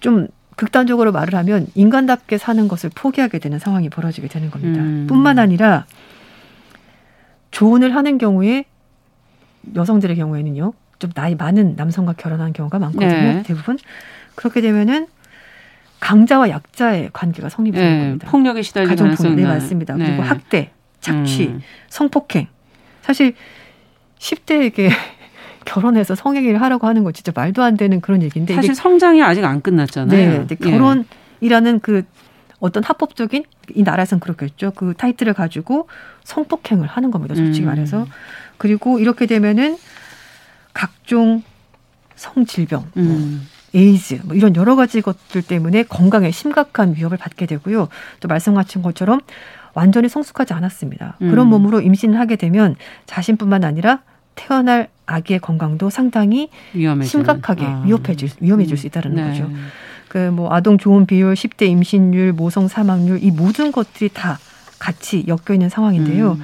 [0.01, 4.81] 좀 극단적으로 말을 하면 인간답게 사는 것을 포기하게 되는 상황이 벌어지게 되는 겁니다.
[4.81, 5.07] 음.
[5.09, 5.87] 뿐만 아니라
[7.51, 8.65] 조언을 하는 경우에
[9.75, 10.73] 여성들의 경우에는요.
[10.99, 13.11] 좀 나이 많은 남성과 결혼하는 경우가 많거든요.
[13.11, 13.43] 네.
[13.43, 13.79] 대부분
[14.35, 15.07] 그렇게 되면은
[16.01, 18.05] 강자와 약자의 관계가 성립이 되는 네.
[18.05, 18.31] 겁니다.
[18.31, 19.97] 폭력에 시달리는 가정폭력, 네 맞습니다.
[19.97, 20.07] 네.
[20.07, 21.61] 그리고 학대, 착취, 음.
[21.89, 22.49] 성폭행.
[23.03, 23.35] 사실
[24.19, 24.91] 10대에게
[25.65, 29.61] 결혼해서 성행위를 하라고 하는 거 진짜 말도 안 되는 그런 얘기인데 사실 성장이 아직 안
[29.61, 30.47] 끝났잖아요.
[30.47, 31.79] 네, 결혼이라는 예.
[31.81, 32.03] 그
[32.61, 33.45] 어떤 합법적인
[33.75, 34.73] 이 나라에서는 그렇겠죠.
[34.77, 35.89] 그 타이틀을 가지고
[36.25, 37.35] 성폭행을 하는 겁니다.
[37.35, 37.69] 솔직히 음.
[37.69, 38.07] 말해서
[38.59, 39.79] 그리고 이렇게 되면은
[40.73, 41.43] 각종
[42.17, 43.49] 성질병, 뭐 음.
[43.73, 47.89] 뭐 에이즈, 뭐 이런 여러 가지 것들 때문에 건강에 심각한 위협을 받게 되고요.
[48.21, 49.21] 또 말씀하신 것처럼
[49.73, 51.17] 완전히 성숙하지 않았습니다.
[51.23, 51.31] 음.
[51.31, 54.03] 그런 몸으로 임신을 하게 되면 자신뿐만 아니라
[54.35, 57.09] 태어날 아기의 건강도 상당히 위험해지는.
[57.25, 57.83] 심각하게 아.
[57.85, 59.29] 위협해질 위험해질 수 있다는 네.
[59.29, 59.51] 거죠.
[60.09, 64.39] 그 뭐 아동 조혼 비율, 10대 임신율, 모성 사망률 이 모든 것들이 다
[64.79, 66.33] 같이 엮여 있는 상황인데요.
[66.33, 66.43] 음.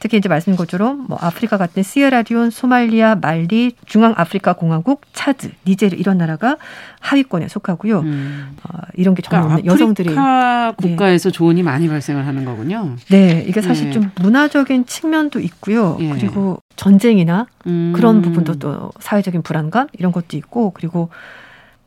[0.00, 6.16] 특히 이제 말씀인 것처럼 뭐 아프리카 같은 시에라리온, 소말리아, 말리, 중앙아프리카 공화국, 차드, 니제르 이런
[6.16, 6.56] 나라가
[7.00, 8.00] 하위권에 속하고요.
[8.00, 8.56] 음.
[8.64, 11.32] 어, 이런 게 정말 그러니까 여성들이 아프리카 국가에서 네.
[11.32, 12.96] 조언이 많이 발생을 하는 거군요.
[13.10, 13.92] 네, 이게 사실 네.
[13.92, 15.98] 좀 문화적인 측면도 있고요.
[16.00, 16.08] 예.
[16.08, 17.92] 그리고 전쟁이나 음.
[17.94, 21.10] 그런 부분도 또 사회적인 불안감 이런 것도 있고 그리고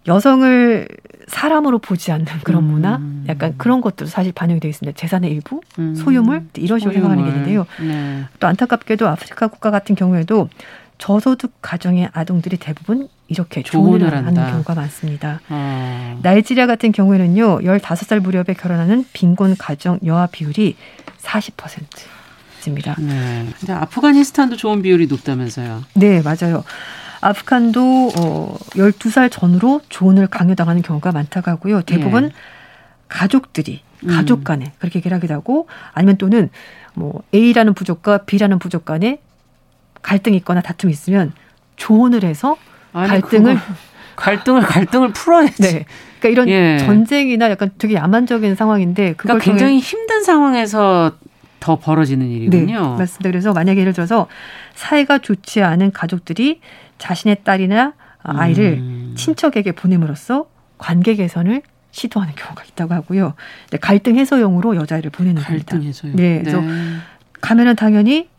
[0.07, 0.87] 여성을
[1.27, 3.25] 사람으로 보지 않는 그런 문화, 음.
[3.29, 4.95] 약간 그런 것도 사실 반영이 되어 있습니다.
[4.97, 5.95] 재산의 일부, 음.
[5.95, 7.65] 소유물 이런 식으로 생각하는 게 있는데요.
[7.79, 8.25] 네.
[8.39, 10.49] 또 안타깝게도 아프리카 국가 같은 경우에도
[10.97, 15.39] 저소득 가정의 아동들이 대부분 이렇게 조언을 하는 경우가 많습니다.
[15.49, 16.19] 어.
[16.21, 20.75] 나이지리아 같은 경우에는요, 15살 무렵에 결혼하는 빈곤 가정 여아 비율이
[21.21, 22.95] 40%입니다.
[22.99, 23.47] 네.
[23.59, 25.83] 근데 아프가니스탄도 좋은 비율이 높다면서요?
[25.95, 26.63] 네, 맞아요.
[27.23, 31.81] 아프간도 어 12살 전후로 조언을 강요당하는 경우가 많다고 하고요.
[31.83, 32.29] 대부분 예.
[33.07, 34.43] 가족들이 가족 음.
[34.43, 34.71] 간에 음.
[34.79, 36.49] 그렇게 얘기를 하기도 하고 아니면 또는
[36.93, 39.19] 뭐 A라는 부족과 B라는 부족 간에
[40.01, 41.31] 갈등이 있거나 다툼이 있으면
[41.75, 42.57] 조언을 해서
[42.91, 43.57] 아니, 갈등을
[44.15, 45.61] 갈등을 갈등을 풀어야지.
[45.61, 45.85] 네.
[46.19, 46.77] 그러니까 이런 예.
[46.79, 51.13] 전쟁이나 약간 되게 야만적인 상황인데 그걸 그러니까 굉장히 힘든 상황에서
[51.59, 52.81] 더 벌어지는 일이군요.
[52.81, 53.29] 네, 맞습니다.
[53.29, 54.27] 그래서 만약에 예를 들어서
[54.75, 56.59] 사이가 좋지 않은 가족들이
[57.03, 59.13] 자신의 딸이나 아이를 음.
[59.17, 60.45] 친척에게 보냄으로써
[60.77, 63.33] 관계 개선을 시도하는 경우가 있다고 하고요.
[63.81, 65.87] 갈등 해소용으로 여자아이를 보내는 갈등 겁니다.
[65.87, 66.15] 해소용.
[66.15, 66.71] 네, 그래서 네.
[67.41, 68.29] 가면은 당연히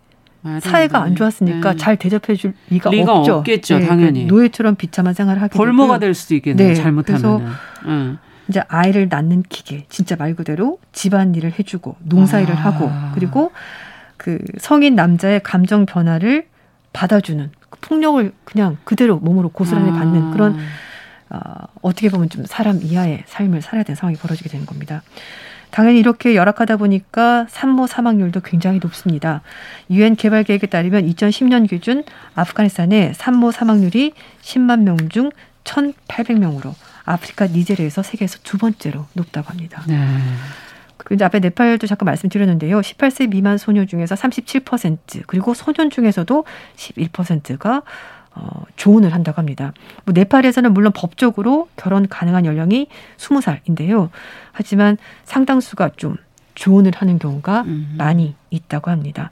[0.61, 1.77] 사회가 안 좋았으니까 네.
[1.77, 3.35] 잘 대접해 줄 리가, 리가 없죠.
[3.37, 4.25] 없겠죠, 네, 당연히.
[4.25, 6.69] 노예처럼 비참한 생활을 하게 벌모가 될 수도 있겠네요.
[6.69, 7.21] 네, 잘못하면.
[7.21, 7.43] 그래서
[7.85, 8.19] 음.
[8.49, 12.59] 이제 아이를 낳는 기계, 진짜 말 그대로 집안 일을 해주고 농사일을 아.
[12.59, 13.53] 하고 그리고
[14.17, 16.47] 그 성인 남자의 감정 변화를
[16.95, 19.95] 받아주는 그 폭력을 그냥 그대로 몸으로 고스란히 아.
[19.95, 20.59] 받는 그런
[21.31, 21.39] 어,
[21.83, 25.03] 어떻게 보면 좀 사람 이하의 삶을 살아야 되는 상황이 벌어지게 되는 겁니다.
[25.71, 29.43] 당연히 이렇게 열악하다 보니까 산모 사망률도 굉장히 높습니다.
[29.91, 32.05] 유엔 개발 계획에 따르면 2010년 기준
[32.37, 34.13] 아프가니스탄의 산모 사망률이
[34.43, 35.31] 10만 명 중
[35.65, 36.75] 1,800명으로
[37.05, 39.83] 아프리카 니제르에서 세계에서 두 번째로 높다고 합니다.
[39.89, 40.07] 네.
[41.05, 42.81] 근데 앞에 네팔도 잠깐 말씀드렸는데요.
[42.81, 46.45] 18세 미만 소녀 중에서 37% 그리고 소년 중에서도
[46.77, 47.83] 11%가
[48.37, 49.73] 어, 조언을 한다고 합니다.
[50.05, 54.09] 뭐 네팔에서는 물론 법적으로 결혼 가능한 연령이 20살인데요.
[54.51, 56.17] 하지만 상당수가 좀
[56.55, 57.95] 조언을 하는 경우가 음.
[57.97, 59.31] 많이 있다고 합니다.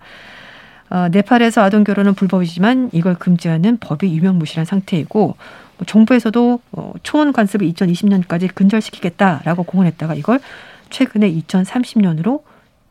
[0.91, 5.37] 어, 네팔에서 아동 결혼은 불법이지만 이걸 금지하는 법이 유명무실한 상태이고
[5.79, 10.39] 뭐 정부에서도 어, 초원 관습을 2020년까지 근절시키겠다라고 공언했다가 이걸
[10.93, 12.43] 최근에 2030년으로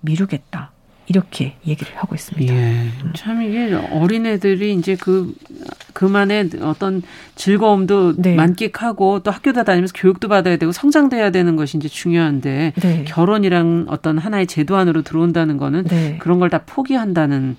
[0.02, 0.72] 미루겠다.
[1.08, 2.54] 이렇게 얘기를 하고 있습니다.
[2.54, 2.88] 예.
[3.16, 5.34] 참 이게 어린애들이 이제 그
[5.94, 7.02] 그만의 어떤
[7.36, 8.36] 즐거움도 네.
[8.36, 13.04] 만끽하고 또 학교 다 다니면서 교육도 받아야 되고 성장돼야 되는 것이 이제 중요한데 네.
[13.08, 16.18] 결혼이랑 어떤 하나의 제도 안으로 들어온다는 거는 네.
[16.20, 17.58] 그런 걸 다 포기한다는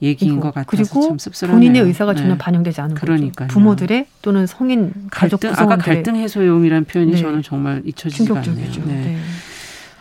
[0.00, 1.16] 얘기인 것 같아서 그리고.
[1.52, 2.38] 본인의 의사가 전혀 네.
[2.38, 7.18] 반영되지 않은 그러니까 부모들의 또는 성인 가족 갈등, 아까 갈등 해소용이라는 표현이 네.
[7.18, 8.70] 저는 정말 잊혀지지가 않네요.
[8.86, 8.94] 네.
[8.94, 9.18] 네.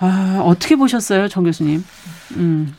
[0.02, 1.84] 아, 어떻게 보셨어요, 정 교수님?
[2.36, 2.76] 음.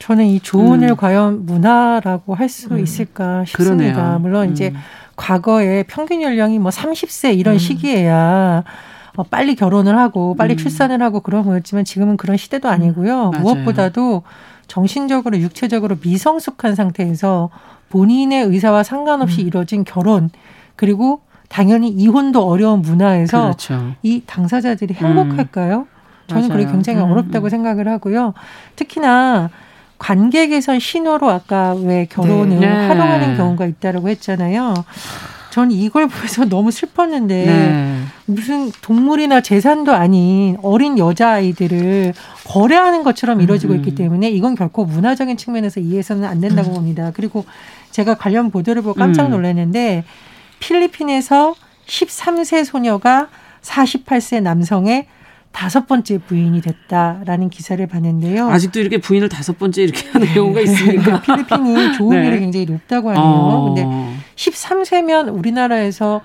[0.00, 0.96] 저는 이 조언을 음.
[0.96, 2.80] 과연 문화라고 할수 음.
[2.80, 3.92] 있을까 싶습니다.
[3.94, 4.18] 그러네요.
[4.18, 4.80] 물론 이제 음.
[5.14, 7.58] 과거에 평균 연령이 뭐 30세 이런 음.
[7.58, 8.64] 시기에야
[9.16, 10.56] 어, 빨리 결혼을 하고 빨리 음.
[10.56, 13.30] 출산을 하고 그런 거였지만 지금은 그런 시대도 아니고요.
[13.40, 14.22] 무엇보다도
[14.66, 17.50] 정신적으로 육체적으로 미성숙한 상태에서
[17.90, 20.30] 본인의 의사와 상관없이 이루어진 결혼
[20.76, 23.94] 그리고 당연히 이혼도 어려운 문화에서 그렇죠.
[24.02, 25.86] 이 당사자들이 행복할까요?
[26.34, 26.60] 저는 맞아요.
[26.60, 27.10] 그게 굉장히 음.
[27.10, 28.34] 어렵다고 생각을 하고요.
[28.76, 29.50] 특히나
[29.98, 32.66] 관계 개선 신호로 아까 왜 결혼을 네.
[32.66, 34.74] 활용하는 경우가 있다라고 했잖아요.
[35.50, 38.00] 전 이걸 보면서 너무 슬펐는데 네.
[38.24, 42.14] 무슨 동물이나 재산도 아닌 어린 여자아이들을
[42.46, 43.78] 거래하는 것처럼 이루어지고 음.
[43.78, 46.74] 있기 때문에 이건 결코 문화적인 측면에서 이해해서는 안 된다고 음.
[46.76, 47.10] 봅니다.
[47.12, 47.44] 그리고
[47.90, 49.30] 제가 관련 보도를 보고 깜짝 음.
[49.32, 50.04] 놀랐는데
[50.60, 51.54] 필리핀에서
[51.86, 53.28] 13세 소녀가
[53.62, 55.06] 48세 남성의
[55.52, 58.48] 다섯 번째 부인이 됐다라는 기사를 봤는데요.
[58.48, 60.34] 아직도 이렇게 부인을 다섯 번째 이렇게 하는 네.
[60.34, 61.20] 경우가 있습니까?
[61.22, 62.38] 필리핀이 조음률이 네.
[62.38, 63.24] 굉장히 높다고 하네요.
[63.24, 63.64] 어.
[63.74, 63.86] 근데
[64.36, 66.22] 13세면 우리나라에서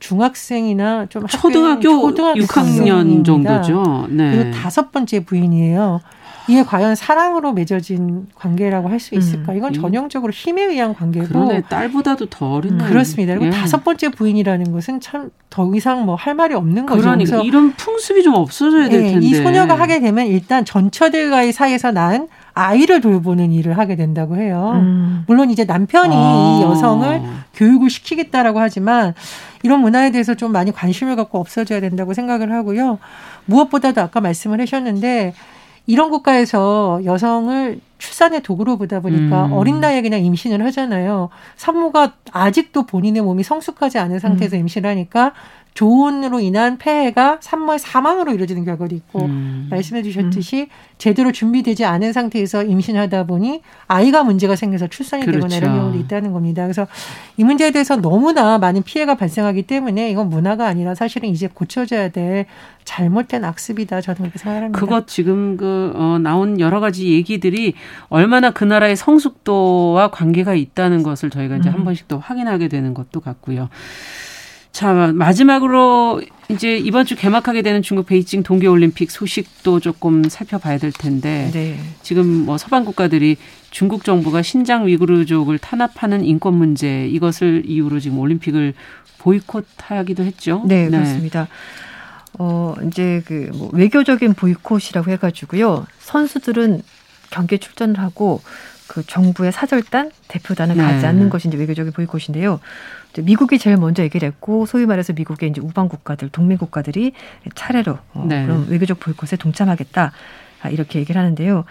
[0.00, 4.06] 중학생이나 좀 초등학교, 초등학교 6학년 정도죠.
[4.10, 4.36] 네.
[4.36, 6.00] 그리고 다섯 번째 부인이에요.
[6.48, 9.52] 이게 과연 사랑으로 맺어진 관계라고 할 수 있을까?
[9.52, 9.56] 음.
[9.58, 11.26] 이건 전형적으로 힘에 의한 관계고.
[11.28, 12.74] 그러네, 딸보다도 더 어린.
[12.80, 12.86] 음.
[12.86, 13.34] 그렇습니다.
[13.34, 13.50] 그리고 예.
[13.50, 17.00] 다섯 번째 부인이라는 것은 참 더 이상 뭐 할 말이 없는 거죠.
[17.00, 19.24] 그러니까 이런 풍습이 좀 없어져야 될 예, 텐데.
[19.26, 24.72] 이 소녀가 하게 되면 일단 전처들과의 사이에서 낳은 아이를 돌보는 일을 하게 된다고 해요.
[24.74, 25.22] 음.
[25.28, 26.58] 물론 이제 남편이 아.
[26.58, 27.22] 이 여성을
[27.54, 29.14] 교육을 시키겠다라고 하지만
[29.62, 32.98] 이런 문화에 대해서 좀 많이 관심을 갖고 없어져야 된다고 생각을 하고요.
[33.46, 35.34] 무엇보다도 아까 말씀을 하셨는데
[35.86, 39.52] 이런 국가에서 여성을 출산의 도구로 보다 보니까 음.
[39.52, 41.28] 어린 나이에 그냥 임신을 하잖아요.
[41.56, 44.60] 산모가 아직도 본인의 몸이 성숙하지 않은 상태에서 음.
[44.60, 45.32] 임신을 하니까
[45.74, 49.66] 조언으로 인한 폐해가 산모의 사망으로 이루어지는 결과도 있고 음.
[49.70, 50.66] 말씀해 주셨듯이 음.
[50.98, 55.40] 제대로 준비되지 않은 상태에서 임신하다 보니 아이가 문제가 생겨서 출산이 그렇죠.
[55.40, 56.62] 되거나 이런 경우도 있다는 겁니다.
[56.62, 56.86] 그래서
[57.36, 62.46] 이 문제에 대해서 너무나 많은 피해가 발생하기 때문에 이건 문화가 아니라 사실은 이제 고쳐져야 될
[62.84, 64.00] 잘못된 악습이다.
[64.00, 64.78] 저는 그렇게 생각합니다.
[64.78, 67.74] 그것 지금 그 어, 나온 여러 가지 얘기들이
[68.10, 71.74] 얼마나 그 나라의 성숙도와 관계가 있다는 것을 저희가 이제 음.
[71.74, 73.68] 한 번씩 또 확인하게 되는 것도 같고요.
[74.74, 81.48] 자, 마지막으로 이제 이번 주 개막하게 되는 중국 베이징 동계올림픽 소식도 조금 살펴봐야 될 텐데
[81.52, 81.78] 네.
[82.02, 83.36] 지금 뭐 서방 국가들이
[83.70, 88.74] 중국 정부가 신장 위구르족을 탄압하는 인권 문제 이것을 이유로 지금 올림픽을
[89.18, 90.64] 보이콧하기도 했죠.
[90.66, 90.98] 네, 네.
[90.98, 91.46] 그렇습니다.
[92.40, 95.86] 어, 이제 그 뭐 외교적인 보이콧이라고 해가지고요.
[96.00, 96.82] 선수들은
[97.30, 98.42] 경기에 출전을 하고
[98.88, 101.06] 그 정부의 사절단 대표단은 가지 네.
[101.06, 102.58] 않는 것이 이제 외교적인 보이콧인데요.
[103.22, 107.12] 미국이 제일 먼저 얘기를 했고 소위 말해서 미국의 이제 우방 국가들, 동맹 국가들이
[107.54, 108.44] 차례로 어, 네.
[108.44, 110.12] 그런 외교적 보이콧에 동참하겠다
[110.62, 111.64] 아, 이렇게 얘기를 하는데요.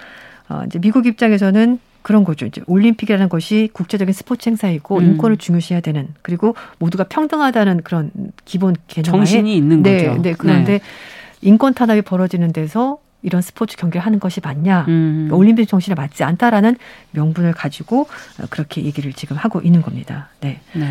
[0.50, 2.46] 어, 이제 미국 입장에서는 그런 거죠.
[2.46, 5.04] 이제 올림픽이라는 것이 국제적인 스포츠 행사이고 음.
[5.04, 8.12] 인권을 중요시해야 되는 그리고 모두가 평등하다는 그런
[8.46, 10.22] 기본 개념 정신이 있는 네, 거죠.
[10.22, 10.82] 네, 그런데 네.
[11.42, 15.30] 인권 탄압이 벌어지는 데서 이런 스포츠 경기를 하는 것이 맞냐, 음.
[15.32, 16.76] 올림픽 정신에 맞지 않다라는
[17.12, 18.08] 명분을 가지고
[18.50, 20.28] 그렇게 얘기를 지금 하고 있는 겁니다.
[20.42, 20.60] 네.
[20.74, 20.86] 네.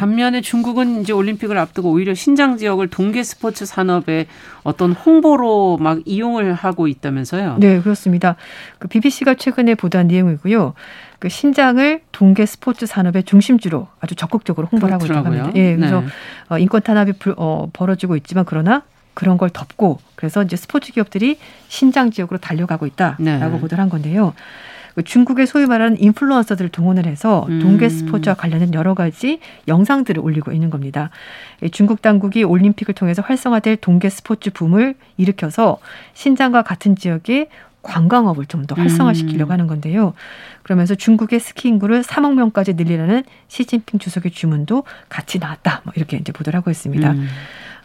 [0.00, 4.28] 반면에 중국은 이제 올림픽을 앞두고 오히려 신장 지역을 동계 스포츠 산업의
[4.62, 7.58] 어떤 홍보로 막 이용을 하고 있다면서요?
[7.60, 8.36] 네, 그렇습니다.
[8.78, 10.72] 그 BBC가 최근에 보도한 내용이고요.
[11.18, 15.50] 그 신장을 동계 스포츠 산업의 중심지로 아주 적극적으로 홍보를 하고 있다고 합니다.
[15.56, 16.06] 예, 그래서 네.
[16.48, 21.38] 어, 인권 탄압이 불, 어, 벌어지고 있지만 그러나 그런 걸 덮고 그래서 이제 스포츠 기업들이
[21.68, 23.60] 신장 지역으로 달려가고 있다라고 네.
[23.60, 24.32] 보도를 한 건데요.
[24.94, 27.60] 그 중국의 소위 말하는 인플루언서들을 동원을 해서 음.
[27.60, 31.10] 동계 스포츠와 관련된 여러 가지 영상들을 올리고 있는 겁니다.
[31.72, 35.78] 중국 당국이 올림픽을 통해서 활성화될 동계 스포츠 붐을 일으켜서
[36.14, 37.48] 신장과 같은 지역에
[37.82, 39.52] 관광업을 좀 더 활성화시키려고 음.
[39.52, 40.12] 하는 건데요.
[40.62, 45.80] 그러면서 중국의 스키 인구를 3억 명까지 늘리라는 시진핑 주석의 주문도 같이 나왔다.
[45.84, 47.10] 뭐 이렇게 이제 보도를 하고 있습니다.
[47.10, 47.26] 음.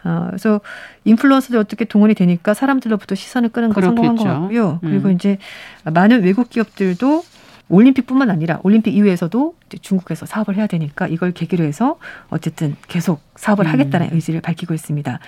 [0.06, 0.60] 어, 그래서
[1.04, 4.78] 인플루언서들 어떻게 동원이 되니까 사람들로부터 시선을 끄는 거 성공한 것 같고요.
[4.80, 5.14] 그리고 음.
[5.14, 5.38] 이제
[5.84, 7.24] 많은 외국 기업들도
[7.68, 11.98] 올림픽뿐만 아니라 올림픽 이후에서도 중국에서 사업을 해야 되니까 이걸 계기로 해서
[12.28, 13.72] 어쨌든 계속 사업을 음.
[13.72, 15.18] 하겠다는 의지를 밝히고 있습니다.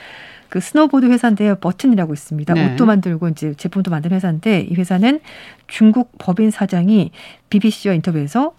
[0.49, 1.57] 그 스노보드 회사인데요.
[1.57, 2.55] Burton이라고 있습니다.
[2.55, 2.72] 네.
[2.72, 5.20] 옷도 만들고 이제 제품도 만드는 회사인데 이 회사는
[5.66, 7.11] 중국 법인 사장이
[7.51, 8.55] BBC와 인터뷰에서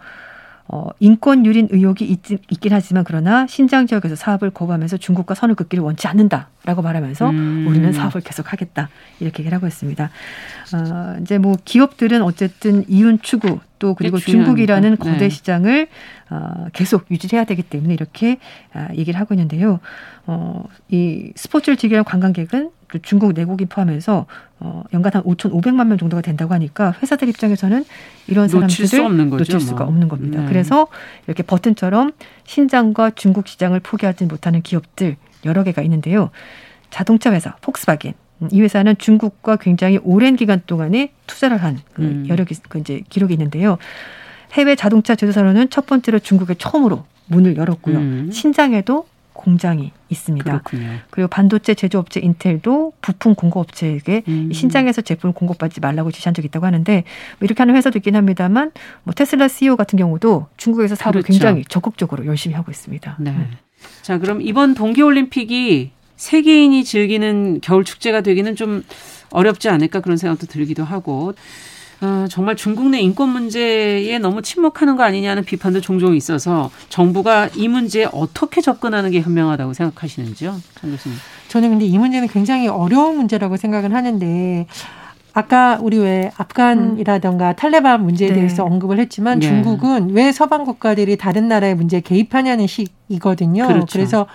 [0.72, 5.84] 어, 인권 유린 의혹이 있, 있긴 하지만 그러나 신장 지역에서 사업을 거부하면서 중국과 선을 긋기를
[5.84, 7.65] 원치 않는다라고 말하면서 음.
[7.67, 8.88] 우리는 사업을 계속하겠다
[9.20, 10.11] 이렇게 얘기를 하고 있습니다.
[10.76, 15.05] 어, 이제 뭐 기업들은 어쨌든 이윤 추구 또 그리고 중국이라는 거.
[15.05, 15.13] 네.
[15.13, 15.88] 거대 시장을
[16.30, 18.38] 어, 계속 유지해야 되기 때문에 이렇게
[18.74, 19.80] 아, 얘기를 하고 있는데요.
[20.28, 22.70] 어, 이 스포츠를 즐기는 관광객은
[23.01, 24.25] 중국 내국인 포함해서
[24.59, 27.85] 어, 연간 한 5,500만 명 정도가 된다고 하니까 회사들 입장에서는
[28.27, 29.93] 이런 사람들을 놓칠, 없는 거죠, 놓칠 수가 뭐.
[29.93, 30.41] 없는 겁니다.
[30.41, 30.47] 네.
[30.47, 30.87] 그래서
[31.27, 32.11] 이렇게 버튼처럼
[32.45, 35.15] 신장과 중국 시장을 포기하지 못하는 기업들
[35.45, 36.31] 여러 개가 있는데요.
[36.89, 38.13] 자동차 회사 폭스바겐
[38.51, 42.25] 이 회사는 중국과 굉장히 오랜 기간 동안에 투자를 한그 음.
[42.29, 43.77] 여력이 그 이제 기록이 있는데요.
[44.53, 47.97] 해외 자동차 제조사로는 첫 번째로 중국에 처음으로 문을 열었고요.
[47.97, 48.29] 음.
[48.31, 49.05] 신장에도
[49.39, 50.51] 공장이 있습니다.
[50.51, 50.99] 그렇군요.
[51.11, 54.51] 그리고 반도체 제조업체 인텔도 부품 공급업체에게 음.
[54.51, 57.03] 신장에서 제품을 공급받지 말라고 지시한 적이 있다고 하는데
[57.39, 58.71] 뭐 이렇게 하는 회사도 있긴 합니다만
[59.03, 61.39] 뭐 테슬라 CEO 같은 경우도 중국에서 사업을 그렇죠.
[61.39, 63.15] 굉장히 적극적으로 열심히 하고 있습니다.
[63.19, 63.31] 네.
[63.31, 63.47] 네.
[64.01, 68.83] 자, 그럼 이번 동계올림픽이 세계인이 즐기는 겨울 축제가 되기는 좀
[69.29, 71.33] 어렵지 않을까 그런 생각도 들기도 하고
[72.02, 77.68] 어, 정말 중국 내 인권 문제에 너무 침묵하는 거 아니냐는 비판도 종종 있어서 정부가 이
[77.68, 81.18] 문제에 어떻게 접근하는 게 현명하다고 생각하시는지요, 장 교수님?
[81.50, 84.68] 저는 근데 이 문제는 굉장히 어려운 문제라고 생각을 하는데
[85.34, 87.55] 아까 우리 왜 아프간이라던가 음.
[87.55, 88.36] 탈레반 문제에 네.
[88.36, 89.47] 대해서 언급을 했지만 네.
[89.47, 93.67] 중국은 왜 서방 국가들이 다른 나라의 문제에 개입하냐는 식이거든요.
[93.67, 93.86] 그렇죠.
[93.91, 94.25] 그래서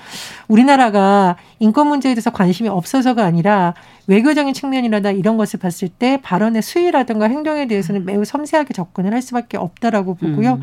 [0.47, 3.75] 우리나라가 인권 문제에 대해서 관심이 없어서가 아니라
[4.07, 9.57] 외교적인 측면이라다 이런 것을 봤을 때 발언의 수위라든가 행동에 대해서는 매우 섬세하게 접근을 할 수밖에
[9.57, 10.55] 없다라고 보고요.
[10.55, 10.61] 음.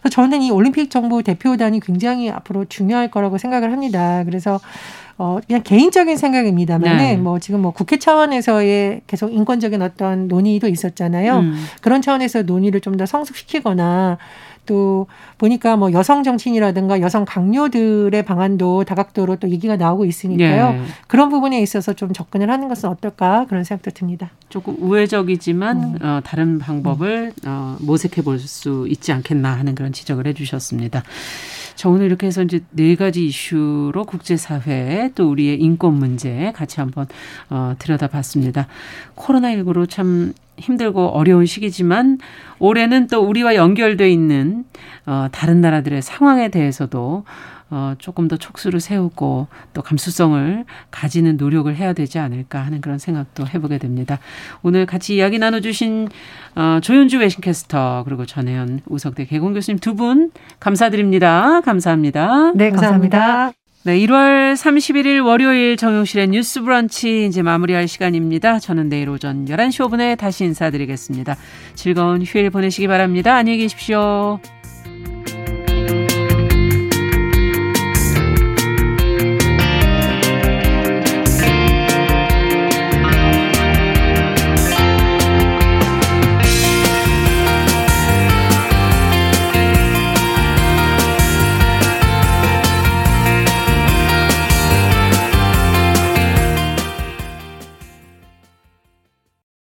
[0.00, 4.22] 그래서 저는 이 올림픽 정부 대표단이 굉장히 앞으로 중요할 거라고 생각을 합니다.
[4.24, 4.60] 그래서
[5.18, 7.16] 어, 그냥 개인적인 생각입니다만 네.
[7.16, 11.38] 뭐 지금 뭐 국회 차원에서의 계속 인권적인 어떤 논의도 있었잖아요.
[11.38, 11.64] 음.
[11.80, 14.18] 그런 차원에서 논의를 좀 더 성숙시키거나
[14.64, 15.06] 또
[15.38, 20.72] 보니까 뭐 여성 정치인이라든가 여성 강요들의 방안도 다각도로 또 얘기가 나오고 있으니까요.
[20.72, 20.82] 네.
[21.08, 24.30] 그런 부분에 있어서 좀 접근을 하는 것은 어떨까 그런 생각도 듭니다.
[24.50, 25.98] 조금 우회적이지만 음.
[26.02, 31.02] 어, 다른 방법을 어, 모색해 볼 수 있지 않겠나 하는 그런 지적을 해주셨습니다.
[31.74, 37.06] 자, 오늘 이렇게 해서 이제 네 가지 이슈로 국제사회 또 우리의 인권 문제 같이 한번
[37.50, 38.66] 어, 들여다봤습니다.
[39.16, 42.18] 코로나19로 참 힘들고 어려운 시기지만
[42.58, 44.64] 올해는 또 우리와 연결돼 있는
[45.06, 47.24] 어, 다른 나라들의 상황에 대해서도
[47.74, 53.46] 어, 조금 더 촉수를 세우고 또 감수성을 가지는 노력을 해야 되지 않을까 하는 그런 생각도
[53.46, 54.18] 해보게 됩니다.
[54.62, 56.08] 오늘 같이 이야기 나눠주신
[56.54, 61.60] 어, 조윤주 외신캐스터 그리고 전혜연 우석대 개공 교수님 두 분 감사드립니다.
[61.62, 62.52] 감사합니다.
[62.54, 63.18] 네, 감사합니다.
[63.18, 63.52] 감사합니다.
[63.84, 68.58] 네, 1월 31일 월요일 정용실의 뉴스 브런치 이제 마무리할 시간입니다.
[68.58, 71.36] 저는 내일 오전 11시 5분에 다시 인사드리겠습니다.
[71.74, 73.34] 즐거운 휴일 보내시기 바랍니다.
[73.34, 74.38] 안녕히 계십시오.